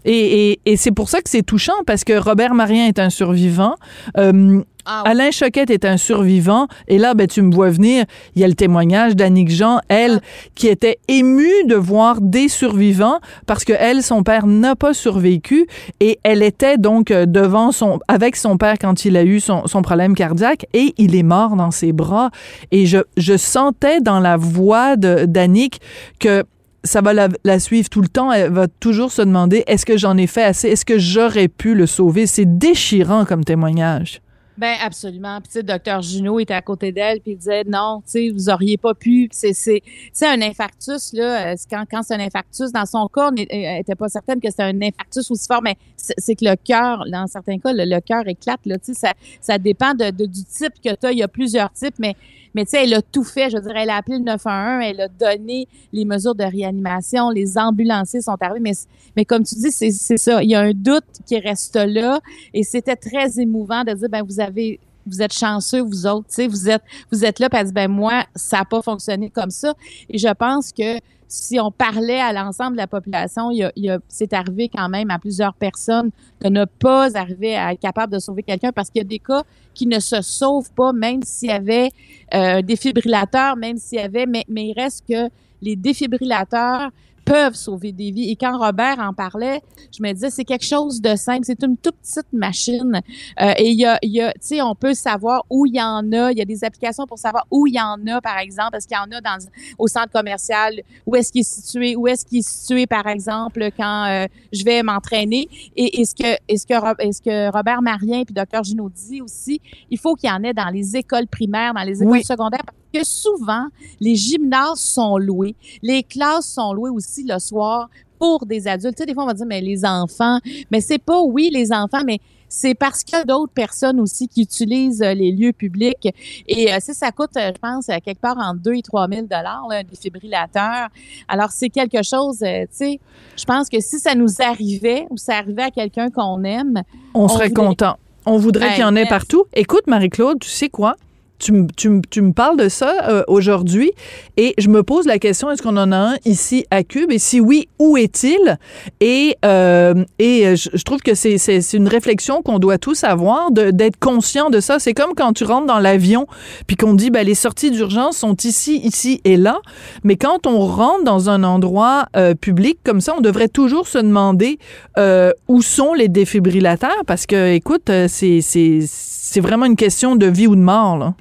et, 0.05 0.77
c'est 0.77 0.93
pour 0.93 1.09
ça 1.09 1.21
que 1.21 1.31
c'est 1.31 1.43
touchant 1.43 1.73
parce 1.87 2.05
que 2.05 2.13
Robert 2.13 2.55
Marien 2.55 2.87
est 2.87 2.99
un 2.99 3.11
survivant. 3.11 3.77
Euh, 4.19 4.63
ah 4.87 5.03
Alain 5.07 5.31
Choquette 5.31 5.71
est 5.71 5.85
un 5.85 5.97
survivant. 5.97 6.67
Et 6.89 6.99
là, 6.99 7.15
ben, 7.15 7.27
tu 7.27 7.41
me 7.41 7.55
vois 7.55 7.71
venir. 7.71 8.05
Il 8.35 8.43
y 8.43 8.45
a 8.45 8.49
le 8.49 8.55
témoignage 8.55 9.17
d'Annick 9.17 9.51
Jean, 9.51 9.81
elle, 9.89 10.21
qui 10.55 10.69
était 10.69 10.99
émue 11.09 11.65
de 11.67 11.75
voir 11.75 12.21
des 12.21 12.49
survivants 12.49 13.19
parce 13.47 13.65
que 13.65 13.73
elle, 13.73 14.03
son 14.03 14.23
père 14.23 14.47
n'a 14.47 14.77
pas 14.77 14.93
survécu 14.93 15.67
et 16.01 16.19
elle 16.23 16.43
était 16.43 16.77
donc 16.77 17.11
euh, 17.11 17.25
devant 17.25 17.73
son, 17.73 17.99
avec 18.09 18.37
son 18.37 18.59
père 18.59 18.77
quand 18.79 19.05
il 19.05 19.17
a 19.17 19.25
eu 19.25 19.41
son, 19.41 19.67
son 19.67 19.83
problème 19.83 20.15
cardiaque 20.15 20.67
et 20.75 20.95
il 20.99 21.15
est 21.17 21.23
mort 21.23 21.57
dans 21.57 21.71
ses 21.71 21.93
bras. 21.93 22.31
Et 22.71 22.85
je, 22.85 22.99
je 23.17 23.37
sentais 23.37 24.01
dans 24.01 24.21
la 24.21 24.37
voix 24.37 24.97
d'Annick 24.97 25.81
que 26.19 26.45
ça 26.85 27.01
va 27.01 27.13
la, 27.15 27.59
suivre 27.59 27.89
tout 27.89 28.01
le 28.03 28.09
temps. 28.09 28.31
Elle 28.33 28.53
va 28.53 28.69
toujours 28.69 29.11
se 29.11 29.23
demander 29.23 29.65
est-ce 29.67 29.85
que 29.87 29.97
j'en 29.97 30.17
ai 30.17 30.27
fait 30.27 30.45
assez? 30.45 30.69
Est-ce 30.69 30.85
que 30.85 30.99
j'aurais 30.99 31.49
pu 31.49 31.75
le 31.75 31.87
sauver? 31.87 32.27
C'est 32.27 32.59
déchirant 32.59 33.25
comme 33.25 33.43
témoignage. 33.45 34.21
Ben 34.57 34.77
absolument. 34.85 35.41
Puis 35.41 35.49
tu 35.49 35.53
sais, 35.55 35.63
docteur 35.65 36.01
Junot 36.01 36.39
était 36.39 36.55
à 36.55 36.63
côté 36.63 36.93
d'elle 36.93 37.21
puis 37.21 37.33
il 37.33 37.37
disait 37.39 37.65
non, 37.67 38.03
tu 38.07 38.11
sais, 38.13 38.31
vous 38.31 38.49
auriez 38.49 38.77
pas 38.77 38.95
pu. 38.95 39.29
C'est 39.33 39.53
c'est 39.53 39.83
c'est 40.13 40.29
un 40.29 40.41
infarctus 40.43 41.13
là. 41.13 41.49
euh, 41.49 41.55
Quand 41.69 41.85
quand 41.91 42.03
c'est 42.05 42.15
un 42.15 42.21
infarctus 42.21 42.71
dans 42.71 42.87
son 42.87 43.09
corps, 43.09 43.33
elle 43.37 43.47
elle 43.51 43.81
était 43.81 43.97
pas 43.97 44.09
certaine 44.09 44.41
que 44.41 44.49
c'était 44.49 44.63
un 44.63 44.81
infarctus 44.81 45.29
aussi 45.29 45.47
fort, 45.49 45.61
mais 45.61 45.75
c'est 45.97 46.37
que 46.37 46.45
le 46.45 46.55
cœur, 46.55 47.03
dans 47.11 47.27
certains 47.27 47.59
cas, 47.59 47.73
le, 47.73 47.85
le 47.85 48.01
cœur 48.01 48.29
éclate 48.29 48.61
là. 48.67 48.79
Tu 48.79 48.95
sais, 48.95 48.95
ça 48.95 49.13
ça 49.41 49.59
dépend 49.59 49.93
de, 49.95 50.11
de- 50.11 50.27
du 50.27 50.45
type 50.45 50.75
que 50.85 50.95
tu 50.95 51.07
as. 51.07 51.11
Il 51.11 51.19
y 51.19 51.25
a 51.25 51.29
plusieurs 51.29 51.73
types, 51.73 51.97
mais 51.99 52.15
mais 52.55 52.65
tu 52.65 52.71
sais, 52.71 52.85
elle 52.85 52.95
a 52.95 53.03
tout 53.03 53.25
fait. 53.25 53.51
Je 53.51 53.57
veux 53.57 53.63
dire, 53.63 53.77
elle 53.77 53.91
a 53.91 53.97
appelé 53.97 54.19
le 54.19 54.25
911, 54.25 54.85
elle 54.85 55.01
a 55.01 55.09
donné 55.09 55.69
les 55.93 56.05
mesures 56.05 56.35
de 56.35 56.45
réanimation, 56.45 57.31
les 57.31 57.59
ambulanciers 57.59 58.21
sont 58.21 58.37
arrivés, 58.41 58.61
mais 58.61 58.73
mais 59.17 59.25
comme 59.25 59.45
tu 59.45 59.55
dis, 59.55 59.71
c'est 59.71 59.91
c'est 59.91 60.17
ça. 60.17 60.43
Il 60.43 60.51
y 60.51 60.55
a 60.55 60.61
un 60.61 60.73
doute 60.73 61.05
qui 61.27 61.39
reste 61.39 61.77
là. 61.77 62.21
Et 62.53 62.63
c'était 62.63 62.97
très 62.97 63.41
émouvant 63.41 63.85
de 63.85 63.93
dire, 63.93 64.09
ben 64.09 64.23
vous 64.23 64.41
avez, 64.41 64.81
vous 65.07 65.23
êtes 65.23 65.33
chanceux, 65.33 65.81
vous 65.81 66.07
autres, 66.07 66.27
vous 66.47 66.69
êtes, 66.69 66.83
vous 67.11 67.25
êtes 67.25 67.39
là, 67.39 67.49
elle 67.53 67.67
dit, 67.67 67.73
ben 67.73 67.91
moi, 67.91 68.25
ça 68.35 68.59
n'a 68.59 68.65
pas 68.65 68.83
fonctionné 68.83 69.31
comme 69.31 69.51
ça. 69.51 69.75
Et 70.09 70.19
je 70.19 70.33
pense 70.33 70.73
que 70.73 70.99
si 71.27 71.59
on 71.59 71.71
parlait 71.71 72.21
à 72.21 72.33
l'ensemble 72.33 72.73
de 72.73 72.77
la 72.77 72.87
population, 72.87 73.51
il 73.51 73.71
il 73.77 73.99
c'est 74.09 74.33
arrivé 74.33 74.69
quand 74.69 74.89
même 74.89 75.11
à 75.11 75.19
plusieurs 75.19 75.55
personnes 75.55 76.11
de 76.43 76.49
ne 76.49 76.65
pas 76.65 77.17
arriver 77.17 77.57
à 77.57 77.73
être 77.73 77.81
capable 77.81 78.13
de 78.13 78.19
sauver 78.19 78.43
quelqu'un 78.43 78.73
parce 78.73 78.91
qu'il 78.91 79.03
y 79.03 79.05
a 79.05 79.09
des 79.09 79.19
cas 79.19 79.43
qui 79.75 79.87
ne 79.87 79.99
se 79.99 80.23
sauvent 80.23 80.71
pas, 80.73 80.93
même 80.93 81.23
s'il 81.25 81.49
y 81.49 81.53
avait 81.53 81.91
euh, 82.35 82.59
un 82.59 82.63
défibrillateur, 82.63 83.57
même 83.57 83.79
s'il 83.79 83.99
y 83.99 84.03
avait, 84.03 84.27
mais 84.27 84.45
il 84.49 84.75
reste 84.77 85.05
que 85.09 85.29
les 85.61 85.77
défibrillateurs 85.77 86.91
peuvent 87.25 87.55
sauver 87.55 87.93
des 87.93 88.11
vies. 88.11 88.31
Et 88.31 88.37
quand 88.37 88.59
Robert 88.59 88.99
en 88.99 89.13
parlait, 89.13 89.63
je 89.97 90.03
me 90.03 90.13
disais, 90.13 90.31
c'est 90.31 90.45
quelque 90.45 90.65
chose 90.65 91.01
de 91.01 91.17
simple. 91.17 91.43
C'est 91.45 91.63
une 91.63 91.77
toute 91.77 91.97
petite 91.97 92.33
machine. 92.33 93.01
Euh, 93.41 93.53
et 93.59 93.71
il 93.71 93.79
y 93.79 93.87
a, 93.87 93.99
y 94.03 94.21
a 94.21 94.33
tu 94.33 94.39
sais, 94.41 94.63
on 94.63 94.75
peut 94.75 94.95
savoir 94.95 95.45
où 95.51 95.67
il 95.67 95.75
y 95.75 95.83
en 95.83 96.13
a. 96.13 96.33
Il 96.33 96.39
y 96.39 96.43
a 96.43 96.45
des 96.45 96.65
applications 96.65 97.07
pour 97.07 97.19
savoir 97.19 97.47
où 97.51 97.67
il 97.67 97.75
y 97.75 97.81
en 97.81 97.99
a, 98.07 98.21
par 98.21 98.39
exemple. 98.39 98.77
Est-ce 98.77 98.87
qu'il 98.87 98.97
y 98.97 99.01
en 99.01 99.17
a 99.17 99.21
dans, 99.21 99.39
au 99.79 99.89
centre 99.89 100.11
commercial? 100.11 100.81
Où 101.07 101.17
est-ce 101.17 101.33
qu'il 101.33 101.41
est 101.41 101.45
situé? 101.45 101.97
Où 101.97 102.07
est-ce 102.07 102.25
qu'il 102.25 102.39
est 102.39 102.49
situé, 102.49 102.87
par 102.87 103.07
exemple, 103.07 103.69
quand 103.77 104.07
euh, 104.07 104.27
je 104.53 104.65
vais 104.65 104.83
m'entraîner? 104.83 105.49
Et 105.77 106.01
est-ce 106.01 106.15
que, 106.15 106.37
est-ce 106.49 106.67
que, 106.67 107.03
est-ce 107.03 107.23
que 107.23 107.51
Robert 107.53 107.83
Marien 107.83 108.25
puis 108.25 108.35
Dr. 108.35 108.63
Junot 108.65 108.91
dit 108.91 109.21
aussi, 109.23 109.61
il 109.91 109.99
faut 109.99 110.15
qu'il 110.15 110.29
y 110.29 110.33
en 110.33 110.43
ait 110.43 110.55
dans 110.55 110.69
les 110.69 110.97
écoles 110.97 111.27
primaires, 111.27 111.75
dans 111.75 111.83
les 111.83 112.03
écoles 112.03 112.13
Oui. 112.13 112.25
secondaires, 112.25 112.65
que 112.95 113.05
souvent, 113.05 113.67
les 114.01 114.15
gymnases 114.15 114.81
sont 114.81 115.19
loués. 115.19 115.55
Les 115.83 116.03
classes 116.03 116.47
sont 116.55 116.73
louées 116.73 116.91
aussi 116.91 117.25
le 117.25 117.39
soir 117.39 117.89
pour 118.19 118.47
des 118.47 118.69
adultes. 118.69 118.97
Tu 118.97 119.03
sais, 119.03 119.07
des 119.07 119.15
fois, 119.15 119.25
on 119.25 119.27
va 119.27 119.35
dire, 119.35 119.47
mais 119.47 119.61
les 119.61 119.85
enfants. 119.85 120.39
Mais 120.71 120.81
c'est 120.81 120.99
pas, 120.99 121.21
oui, 121.21 121.51
les 121.53 121.73
enfants, 121.73 122.03
mais 122.07 122.21
c'est 122.49 122.75
parce 122.75 123.03
qu'il 123.03 123.19
y 123.19 123.21
a 123.21 123.25
d'autres 123.25 123.53
personnes 123.53 123.99
aussi 123.99 124.29
qui 124.29 124.43
utilisent 124.43 125.03
euh, 125.03 125.13
les 125.13 125.33
lieux 125.33 125.53
publics. 125.53 126.09
Et 126.47 126.73
euh, 126.73 126.79
ça, 126.79 126.95
ça 126.95 127.11
coûte, 127.11 127.31
euh, 127.37 127.51
je 127.53 127.59
pense, 127.61 127.89
euh, 127.89 127.97
quelque 128.05 128.21
part 128.21 128.37
entre 128.39 128.61
2 128.61 128.75
et 128.75 128.83
3 128.83 129.09
000 129.09 129.27
là, 129.31 129.61
un 129.69 129.83
défibrillateur. 129.83 130.89
Alors, 131.27 131.51
c'est 131.51 131.69
quelque 131.71 132.03
chose, 132.05 132.39
euh, 132.43 132.63
tu 132.63 132.69
sais, 132.71 133.01
je 133.37 133.45
pense 133.45 133.69
que 133.69 133.81
si 133.81 133.99
ça 133.99 134.15
nous 134.15 134.41
arrivait 134.41 135.07
ou 135.11 135.17
ça 135.17 135.37
arrivait 135.39 135.65
à 135.65 135.71
quelqu'un 135.73 136.11
qu'on 136.11 136.45
aime, 136.45 136.83
On 137.15 137.27
serait 137.27 137.49
voudrait- 137.49 137.67
content. 137.67 137.97
On 138.27 138.39
voudrait 138.39 138.69
Hey, 138.69 138.75
qu'il 138.75 138.81
y 138.83 138.85
en 138.85 138.91
ait 138.91 139.01
merci. 139.05 139.09
partout. 139.11 139.45
Écoute, 139.53 139.87
Marie-Claude, 139.87 140.39
tu 140.39 140.49
sais 140.49 140.69
quoi? 140.71 140.95
Tu, 141.41 141.67
tu, 141.77 142.01
tu 142.09 142.23
me 142.23 142.33
parles 142.33 142.57
de 142.57 142.69
ça 142.69 142.95
euh, 143.09 143.23
aujourd'hui 143.27 143.91
et 144.37 144.55
je 144.57 144.69
me 144.69 144.83
pose 144.83 145.05
la 145.05 145.19
question, 145.19 145.51
est-ce 145.51 145.63
qu'on 145.63 145.77
en 145.77 145.91
a 145.93 145.97
un 145.97 146.15
ici 146.25 146.65
à 146.71 146.85
Cube? 146.85 147.11
Et 147.11 147.19
si 147.19 147.41
oui, 147.41 147.69
où 147.79 147.97
est-il? 147.97 148.57
Et, 149.01 149.37
euh, 149.45 150.05
et 150.19 150.47
euh, 150.47 150.57
je, 150.57 150.83
trouve 150.85 151.01
que 151.01 151.15
c'est, 151.15 151.37
c'est, 151.37 151.61
c'est 151.61 151.77
une 151.77 151.89
réflexion 151.89 152.41
qu'on 152.41 152.59
doit 152.59 152.79
tous 152.79 153.05
avoir, 153.05 153.51
de- 153.51 153.73
d'être 153.73 153.99
conscient 153.99 154.49
de 154.49 154.61
ça. 154.61 154.79
C'est 154.79 154.95
comme 154.95 155.15
quand 155.15 155.33
tu 155.35 155.45
rentres 155.45 155.67
dans 155.67 155.81
l'avion 155.81 156.27
puis 156.67 156.77
qu'on 156.77 156.95
dit, 156.95 157.11
ben, 157.11 157.27
les 157.27 157.35
sorties 157.35 157.71
d'urgence 157.71 158.17
sont 158.19 158.37
ici, 158.37 158.81
ici 158.83 159.21
et 159.25 159.37
là. 159.37 159.59
Mais 160.03 160.17
quand 160.17 160.47
on 160.47 160.61
rentre 160.61 161.05
dans 161.05 161.29
un 161.29 161.43
endroit 161.43 162.07
euh, 162.17 162.35
public 162.35 162.79
comme 162.85 163.01
ça, 163.01 163.15
on 163.19 163.21
devrait 163.21 163.49
toujours 163.49 163.89
se 163.89 163.99
demander 163.99 164.59
euh, 164.99 165.31
où 165.49 165.63
sont 165.63 165.95
les 165.95 166.09
défibrillateurs? 166.09 167.03
Parce 167.07 167.27
que, 167.27 167.53
écoute, 167.53 167.91
euh, 167.91 168.07
c'est, 168.09 168.41
c'est, 168.41 168.79
c'est 168.89 169.41
vraiment 169.41 169.67
une 169.67 169.77
question 169.77 170.17
de 170.17 170.27
vie 170.27 170.47
ou 170.47 170.57
de 170.57 170.63
mort, 170.63 170.97
là. 170.97 171.15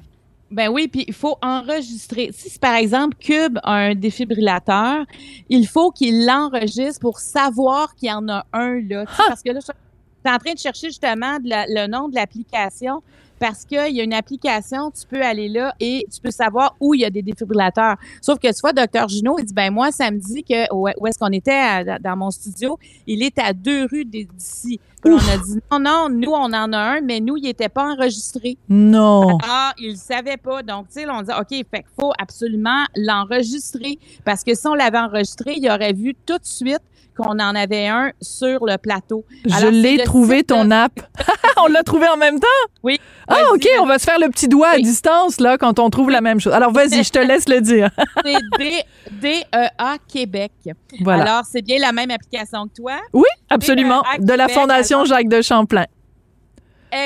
Ben 0.54 0.68
oui, 0.68 0.86
puis 0.86 1.04
il 1.08 1.12
faut 1.14 1.36
enregistrer. 1.42 2.30
Si 2.32 2.58
par 2.60 2.76
exemple 2.76 3.16
Cube 3.18 3.58
a 3.64 3.72
un 3.72 3.94
défibrillateur, 3.96 5.04
il 5.48 5.66
faut 5.66 5.90
qu'il 5.90 6.24
l'enregistre 6.26 7.00
pour 7.00 7.18
savoir 7.18 7.94
qu'il 7.96 8.08
y 8.08 8.12
en 8.12 8.28
a 8.28 8.46
un 8.52 8.80
là. 8.88 9.04
Parce 9.28 9.42
que 9.42 9.50
là, 9.50 9.58
je 9.58 9.64
suis 9.64 10.34
en 10.34 10.38
train 10.38 10.52
de 10.54 10.58
chercher 10.58 10.88
justement 10.88 11.40
de 11.40 11.48
la- 11.48 11.66
le 11.66 11.88
nom 11.88 12.08
de 12.08 12.14
l'application 12.14 13.02
parce 13.46 13.66
qu'il 13.66 13.94
y 13.94 14.00
a 14.00 14.04
une 14.04 14.14
application, 14.14 14.90
tu 14.90 15.06
peux 15.06 15.20
aller 15.20 15.50
là 15.50 15.74
et 15.78 16.06
tu 16.10 16.18
peux 16.18 16.30
savoir 16.30 16.74
où 16.80 16.94
il 16.94 17.02
y 17.02 17.04
a 17.04 17.10
des 17.10 17.20
défibrillateurs. 17.20 17.96
Sauf 18.22 18.38
que 18.38 18.48
tu 18.48 18.58
vois, 18.62 18.72
docteur 18.72 19.06
Junot, 19.06 19.36
il 19.38 19.44
dit, 19.44 19.52
ben 19.52 19.70
moi, 19.70 19.92
ça 19.92 20.10
me 20.10 20.16
dit 20.18 20.42
que 20.42 20.72
où, 20.72 20.88
est-ce 20.88 21.18
qu'on 21.18 21.30
était 21.30 21.50
à- 21.52 21.98
dans 21.98 22.16
mon 22.16 22.30
studio, 22.30 22.78
il 23.06 23.22
est 23.22 23.38
à 23.38 23.52
deux 23.52 23.84
rues 23.84 24.06
d'ici. 24.06 24.80
On 25.04 25.16
a 25.16 25.36
dit, 25.36 25.60
non, 25.70 25.78
non, 25.78 26.08
nous, 26.08 26.30
on 26.30 26.44
en 26.54 26.72
a 26.72 26.78
un, 26.78 27.00
mais 27.02 27.20
nous, 27.20 27.36
il 27.36 27.42
n'était 27.42 27.68
pas 27.68 27.92
enregistré. 27.92 28.56
Non. 28.70 29.36
Ah, 29.46 29.74
il 29.78 29.90
ne 29.90 29.96
savait 29.96 30.38
pas. 30.38 30.62
Donc, 30.62 30.86
tu 30.88 31.00
sais, 31.00 31.06
on 31.10 31.20
dit, 31.20 31.30
OK, 31.38 31.50
fait 31.50 31.82
qu'il 31.82 31.94
faut 32.00 32.12
absolument 32.18 32.84
l'enregistrer. 32.96 33.98
Parce 34.24 34.42
que 34.42 34.54
si 34.54 34.66
on 34.66 34.72
l'avait 34.74 34.96
enregistré, 34.98 35.56
il 35.58 35.68
aurait 35.70 35.92
vu 35.92 36.14
tout 36.24 36.38
de 36.38 36.46
suite 36.46 36.80
qu'on 37.16 37.38
en 37.38 37.54
avait 37.54 37.86
un 37.88 38.12
sur 38.20 38.64
le 38.66 38.76
plateau. 38.76 39.24
Je 39.44 39.54
Alors, 39.54 39.70
l'ai 39.70 39.98
trouvé, 40.04 40.42
ton 40.44 40.64
de- 40.64 40.72
app. 40.72 40.92
on 41.62 41.66
l'a 41.68 41.82
trouvé 41.82 42.08
en 42.08 42.16
même 42.16 42.40
temps? 42.40 42.46
Oui. 42.82 43.00
Ah, 43.28 43.36
OK, 43.52 43.66
on 43.80 43.86
va 43.86 43.98
se 43.98 44.04
faire 44.04 44.18
le 44.18 44.28
petit 44.28 44.48
doigt 44.48 44.70
à 44.74 44.78
distance, 44.78 45.40
là, 45.40 45.56
quand 45.58 45.78
on 45.78 45.88
trouve 45.90 46.10
la 46.10 46.20
même 46.20 46.40
chose. 46.40 46.52
Alors, 46.52 46.72
vas-y, 46.72 47.02
je 47.04 47.10
te 47.10 47.18
laisse 47.26 47.48
le 47.48 47.60
dire. 47.60 47.90
C'est 48.24 48.34
D- 48.58 48.82
DEA 49.20 49.98
Québec. 50.12 50.52
Voilà. 51.00 51.22
Alors, 51.22 51.42
c'est 51.50 51.62
bien 51.62 51.78
la 51.78 51.92
même 51.92 52.10
application 52.10 52.66
que 52.66 52.74
toi? 52.82 52.96
oui, 53.12 53.28
absolument. 53.50 54.02
à 54.02 54.18
De 54.18 54.32
la 54.32 54.48
Fondation 54.48 55.04
Jacques 55.04 55.28
de 55.28 55.40
Champlain. 55.42 55.86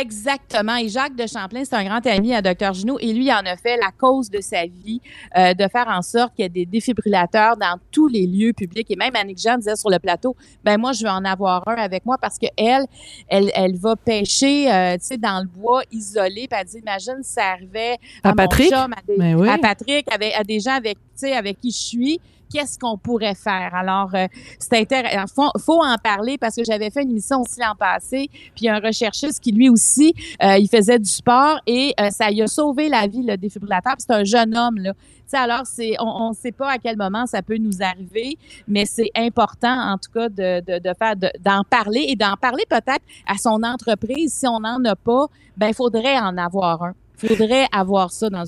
Exactement. 0.01 0.77
Et 0.77 0.89
Jacques 0.89 1.17
de 1.17 1.27
Champlain, 1.27 1.63
c'est 1.65 1.75
un 1.75 1.85
grand 1.85 2.05
ami 2.07 2.35
à 2.35 2.43
Dr. 2.43 2.75
Junot 2.75 2.99
et 3.01 3.13
lui 3.13 3.25
il 3.27 3.33
en 3.33 3.45
a 3.47 3.57
fait 3.57 3.77
la 3.79 3.91
cause 3.97 4.29
de 4.29 4.41
sa 4.41 4.67
vie 4.67 5.01
euh, 5.37 5.55
de 5.55 5.67
faire 5.69 5.87
en 5.89 6.03
sorte 6.03 6.35
qu'il 6.35 6.43
y 6.43 6.47
ait 6.47 6.51
des 6.51 6.67
défibrillateurs 6.67 7.57
dans 7.57 7.79
tous 7.91 8.07
les 8.09 8.27
lieux 8.27 8.53
publics. 8.53 8.91
Et 8.91 8.97
même 8.97 9.17
Annick 9.17 9.39
Jean 9.39 9.57
disait 9.57 9.77
sur 9.77 9.89
le 9.91 9.99
plateau, 9.99 10.37
ben 10.63 10.79
moi, 10.79 10.93
je 10.93 11.05
veux 11.05 11.11
en 11.11 11.25
avoir 11.25 11.67
un 11.67 11.77
avec 11.77 12.05
moi 12.05 12.19
parce 12.21 12.39
que 12.39 12.47
elle, 12.57 12.85
elle, 13.29 13.51
elle 13.55 13.77
va 13.77 13.97
pêcher, 13.97 14.71
euh, 14.71 14.95
tu 14.99 15.07
sais, 15.07 15.17
dans 15.17 15.41
le 15.41 15.47
bois 15.49 15.83
isolé. 15.91 16.47
Puis 16.51 16.61
elle 16.61 16.67
dit, 16.67 16.79
imagine 16.79 17.23
ça 17.23 17.53
arrivait 17.53 17.97
À 18.23 18.29
à, 18.29 18.33
mon 18.33 18.37
Patrick? 18.37 18.69
chum, 18.71 18.93
à, 18.93 18.97
des- 19.07 19.17
Ben 19.17 19.35
oui. 19.37 19.49
à 19.49 19.57
Patrick, 19.59 20.07
avec, 20.13 20.35
à 20.35 20.45
des 20.45 20.61
gens 20.61 20.73
avec, 20.77 20.99
tu 20.99 21.05
sais, 21.17 21.33
avec 21.33 21.59
qui 21.61 21.71
je 21.71 21.77
suis. 21.79 22.21
Qu'est-ce 22.53 22.79
qu'on 22.79 22.97
pourrait 22.97 23.35
faire? 23.35 23.75
Alors, 23.75 24.15
euh, 24.15 24.27
c'est 24.59 24.79
intéressant. 24.81 25.27
Faut, 25.35 25.59
faut 25.61 25.83
en 25.85 25.97
parler 26.03 26.39
parce 26.39 26.57
que 26.57 26.65
j'avais 26.65 26.91
fait 26.91 27.03
une 27.03 27.11
émission 27.11 27.43
aussi 27.43 27.61
l'an 27.61 27.75
passé, 27.79 28.31
puis 28.57 28.69
un 28.69 28.79
recherchiste 28.81 29.41
qui 29.41 29.53
lui 29.53 29.69
aussi, 29.69 30.15
euh, 30.43 30.57
il 30.59 30.69
faisait 30.69 30.99
du 30.99 31.09
sport 31.11 31.61
et 31.67 31.95
euh, 32.01 32.11
ça 32.11 32.31
lui 32.31 32.43
a 32.43 32.47
sauvé 32.47 32.89
la 32.89 33.07
vie, 33.07 33.23
le 33.23 33.37
défibrillateur. 33.37 33.95
C'est 33.99 34.13
un 34.13 34.25
jeune 34.25 34.57
homme, 34.57 34.79
là. 34.79 34.93
Tu 34.95 35.33
sais, 35.33 35.37
alors, 35.37 35.67
c'est, 35.67 35.95
on 36.01 36.31
ne 36.31 36.35
sait 36.35 36.53
pas 36.53 36.71
à 36.71 36.79
quel 36.79 36.97
moment 36.97 37.27
ça 37.27 37.43
peut 37.43 37.59
nous 37.59 37.83
arriver, 37.83 38.39
mais 38.67 38.87
c'est 38.87 39.11
important, 39.15 39.93
en 39.93 39.99
tout 39.99 40.11
cas, 40.11 40.31
de, 40.31 40.61
de, 40.61 40.79
de 40.79 40.95
faire, 40.99 41.17
de- 41.17 41.31
d'en 41.41 41.65
parler 41.69 42.07
et 42.09 42.17
d'en 42.17 42.35
parler 42.41 42.65
peut-être 42.67 43.05
à 43.27 43.37
son 43.37 43.63
entreprise. 43.63 44.33
Si 44.33 44.47
on 44.47 44.61
n'en 44.61 44.83
a 44.87 44.97
pas, 44.97 45.27
ben, 45.55 45.69
il 45.69 45.75
faudrait 45.75 46.19
en 46.19 46.39
avoir 46.39 46.83
un. 46.83 46.95
Faudrait 47.19 47.67
avoir 47.73 48.13
ça 48.13 48.31
dans, 48.31 48.45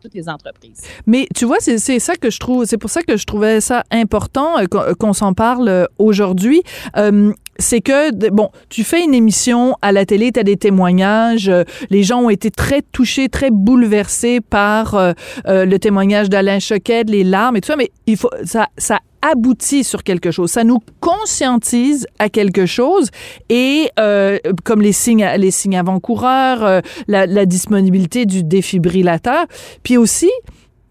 toutes 0.00 0.14
les 0.14 0.28
entreprises. 0.28 0.82
Mais 1.06 1.26
tu 1.34 1.44
vois, 1.44 1.58
c'est 1.60 1.98
ça 1.98 2.16
que 2.16 2.30
je 2.30 2.38
trouve, 2.38 2.64
c'est 2.64 2.78
pour 2.78 2.90
ça 2.90 3.02
que 3.02 3.16
je 3.16 3.26
trouvais 3.26 3.60
ça 3.60 3.82
important 3.90 4.58
euh, 4.58 4.66
qu'on 4.66 4.94
qu'on 4.94 5.12
s'en 5.12 5.34
parle 5.34 5.68
euh, 5.68 5.84
aujourd'hui. 5.98 6.62
Euh, 6.96 7.32
c'est 7.58 7.80
que, 7.80 8.30
bon, 8.30 8.50
tu 8.68 8.84
fais 8.84 9.02
une 9.02 9.14
émission 9.14 9.76
à 9.82 9.92
la 9.92 10.04
télé, 10.06 10.32
tu 10.32 10.40
as 10.40 10.44
des 10.44 10.56
témoignages, 10.56 11.48
euh, 11.48 11.64
les 11.90 12.02
gens 12.02 12.22
ont 12.22 12.30
été 12.30 12.50
très 12.50 12.82
touchés, 12.82 13.28
très 13.28 13.50
bouleversés 13.50 14.40
par 14.40 14.94
euh, 14.94 15.12
euh, 15.46 15.64
le 15.64 15.78
témoignage 15.78 16.28
d'Alain 16.28 16.58
Choquette, 16.58 17.10
les 17.10 17.24
larmes 17.24 17.56
et 17.56 17.60
tout 17.60 17.68
ça, 17.68 17.76
mais 17.76 17.90
il 18.06 18.16
faut, 18.16 18.30
ça, 18.44 18.68
ça 18.76 19.00
aboutit 19.24 19.84
sur 19.84 20.02
quelque 20.02 20.30
chose. 20.30 20.50
Ça 20.50 20.64
nous 20.64 20.80
conscientise 21.00 22.06
à 22.18 22.28
quelque 22.28 22.66
chose 22.66 23.08
et 23.48 23.88
euh, 23.98 24.38
comme 24.64 24.82
les 24.82 24.92
signes, 24.92 25.24
avant-coureurs, 25.24 26.64
euh, 26.64 26.80
la, 27.08 27.46
disponibilité 27.46 28.26
du 28.26 28.44
défibrillateur, 28.44 29.46
puis 29.82 29.96
aussi 29.96 30.30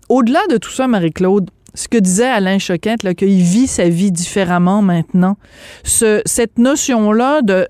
au-delà 0.10 0.42
de 0.50 0.58
tout 0.58 0.72
ça, 0.72 0.88
Marie-Claude, 0.88 1.50
ce 1.76 1.88
que 1.88 1.98
disait 1.98 2.28
Alain 2.28 2.60
Choquette, 2.60 3.14
qu'il 3.16 3.42
vit 3.42 3.68
sa 3.68 3.90
vie 3.90 4.12
différemment 4.12 4.82
maintenant, 4.82 5.38
ce, 5.84 6.22
cette 6.26 6.60
notion-là 6.60 7.42
de 7.42 7.68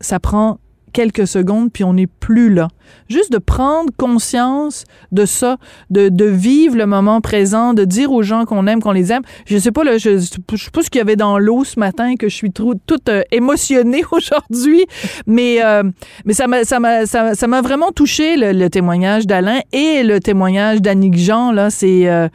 ça 0.00 0.18
prend 0.18 0.58
quelques 0.92 1.26
secondes, 1.26 1.72
puis 1.72 1.84
on 1.84 1.94
n'est 1.94 2.06
plus 2.06 2.52
là. 2.52 2.68
Juste 3.08 3.32
de 3.32 3.38
prendre 3.38 3.90
conscience 3.96 4.84
de 5.12 5.24
ça, 5.24 5.56
de, 5.90 6.08
de 6.08 6.24
vivre 6.24 6.76
le 6.76 6.86
moment 6.86 7.20
présent, 7.20 7.74
de 7.74 7.84
dire 7.84 8.12
aux 8.12 8.22
gens 8.22 8.44
qu'on 8.44 8.66
aime, 8.66 8.80
qu'on 8.82 8.92
les 8.92 9.12
aime. 9.12 9.22
Je 9.46 9.56
sais 9.58 9.72
pas, 9.72 9.84
là, 9.84 9.98
je, 9.98 10.18
je 10.18 10.24
sais 10.56 10.70
pas 10.70 10.82
ce 10.82 10.90
qu'il 10.90 10.98
y 10.98 11.02
avait 11.02 11.16
dans 11.16 11.38
l'eau 11.38 11.64
ce 11.64 11.78
matin, 11.80 12.16
que 12.16 12.28
je 12.28 12.34
suis 12.34 12.52
trop, 12.52 12.74
toute 12.86 13.08
euh, 13.08 13.22
émotionnée 13.30 14.02
aujourd'hui, 14.12 14.84
mais, 15.26 15.62
euh, 15.64 15.82
mais 16.24 16.34
ça 16.34 16.46
m'a 16.46 16.64
ça 16.64 16.80
m'a 16.80 17.06
ça, 17.06 17.46
m'a 17.46 17.62
vraiment 17.62 17.92
touché 17.92 18.36
le, 18.36 18.52
le 18.52 18.68
témoignage 18.70 19.26
d'Alain 19.26 19.60
et 19.72 20.02
le 20.02 20.20
témoignage 20.20 20.82
d'Annick 20.82 21.16
Jean 21.16 21.52
là, 21.52 21.70
c'est 21.70 22.08
euh, 22.08 22.28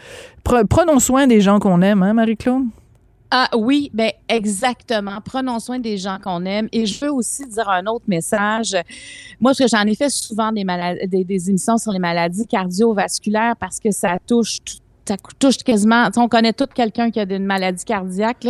pre- 0.45 0.65
prenons 0.65 0.99
soin 0.99 1.27
des 1.27 1.41
gens 1.41 1.59
qu'on 1.59 1.81
aime 1.81 2.03
hein 2.03 2.13
Marie-Claude? 2.13 2.63
Ah 3.29 3.49
oui, 3.57 3.91
ben 3.93 4.11
exactement. 4.29 5.19
Prenons 5.23 5.59
soin 5.59 5.79
des 5.79 5.97
gens 5.97 6.17
qu'on 6.23 6.45
aime. 6.45 6.69
Et 6.71 6.85
je 6.85 6.99
veux 7.03 7.11
aussi 7.11 7.45
dire 7.45 7.69
un 7.69 7.85
autre 7.87 8.05
message. 8.07 8.71
Moi, 9.39 9.51
parce 9.51 9.59
que 9.59 9.67
j'en 9.67 9.83
ai 9.85 9.95
fait 9.95 10.09
souvent 10.09 10.51
des, 10.51 10.65
des, 11.23 11.49
émissions 11.49 11.77
sur 11.77 11.91
les 11.91 11.99
maladies 11.99 12.47
cardiovasculaires 12.47 13.55
parce 13.57 13.79
que 13.79 13.91
ça 13.91 14.17
touche 14.25 14.59
tout 14.63 14.77
ça 15.05 15.63
quasiment, 15.63 16.09
on 16.17 16.27
connaît 16.27 16.51
tout 16.51 16.67
quelqu'un 16.73 17.11
qui 17.11 17.19
a 17.19 17.23
une 17.23 17.45
maladie 17.45 17.85
cardiaque. 17.85 18.47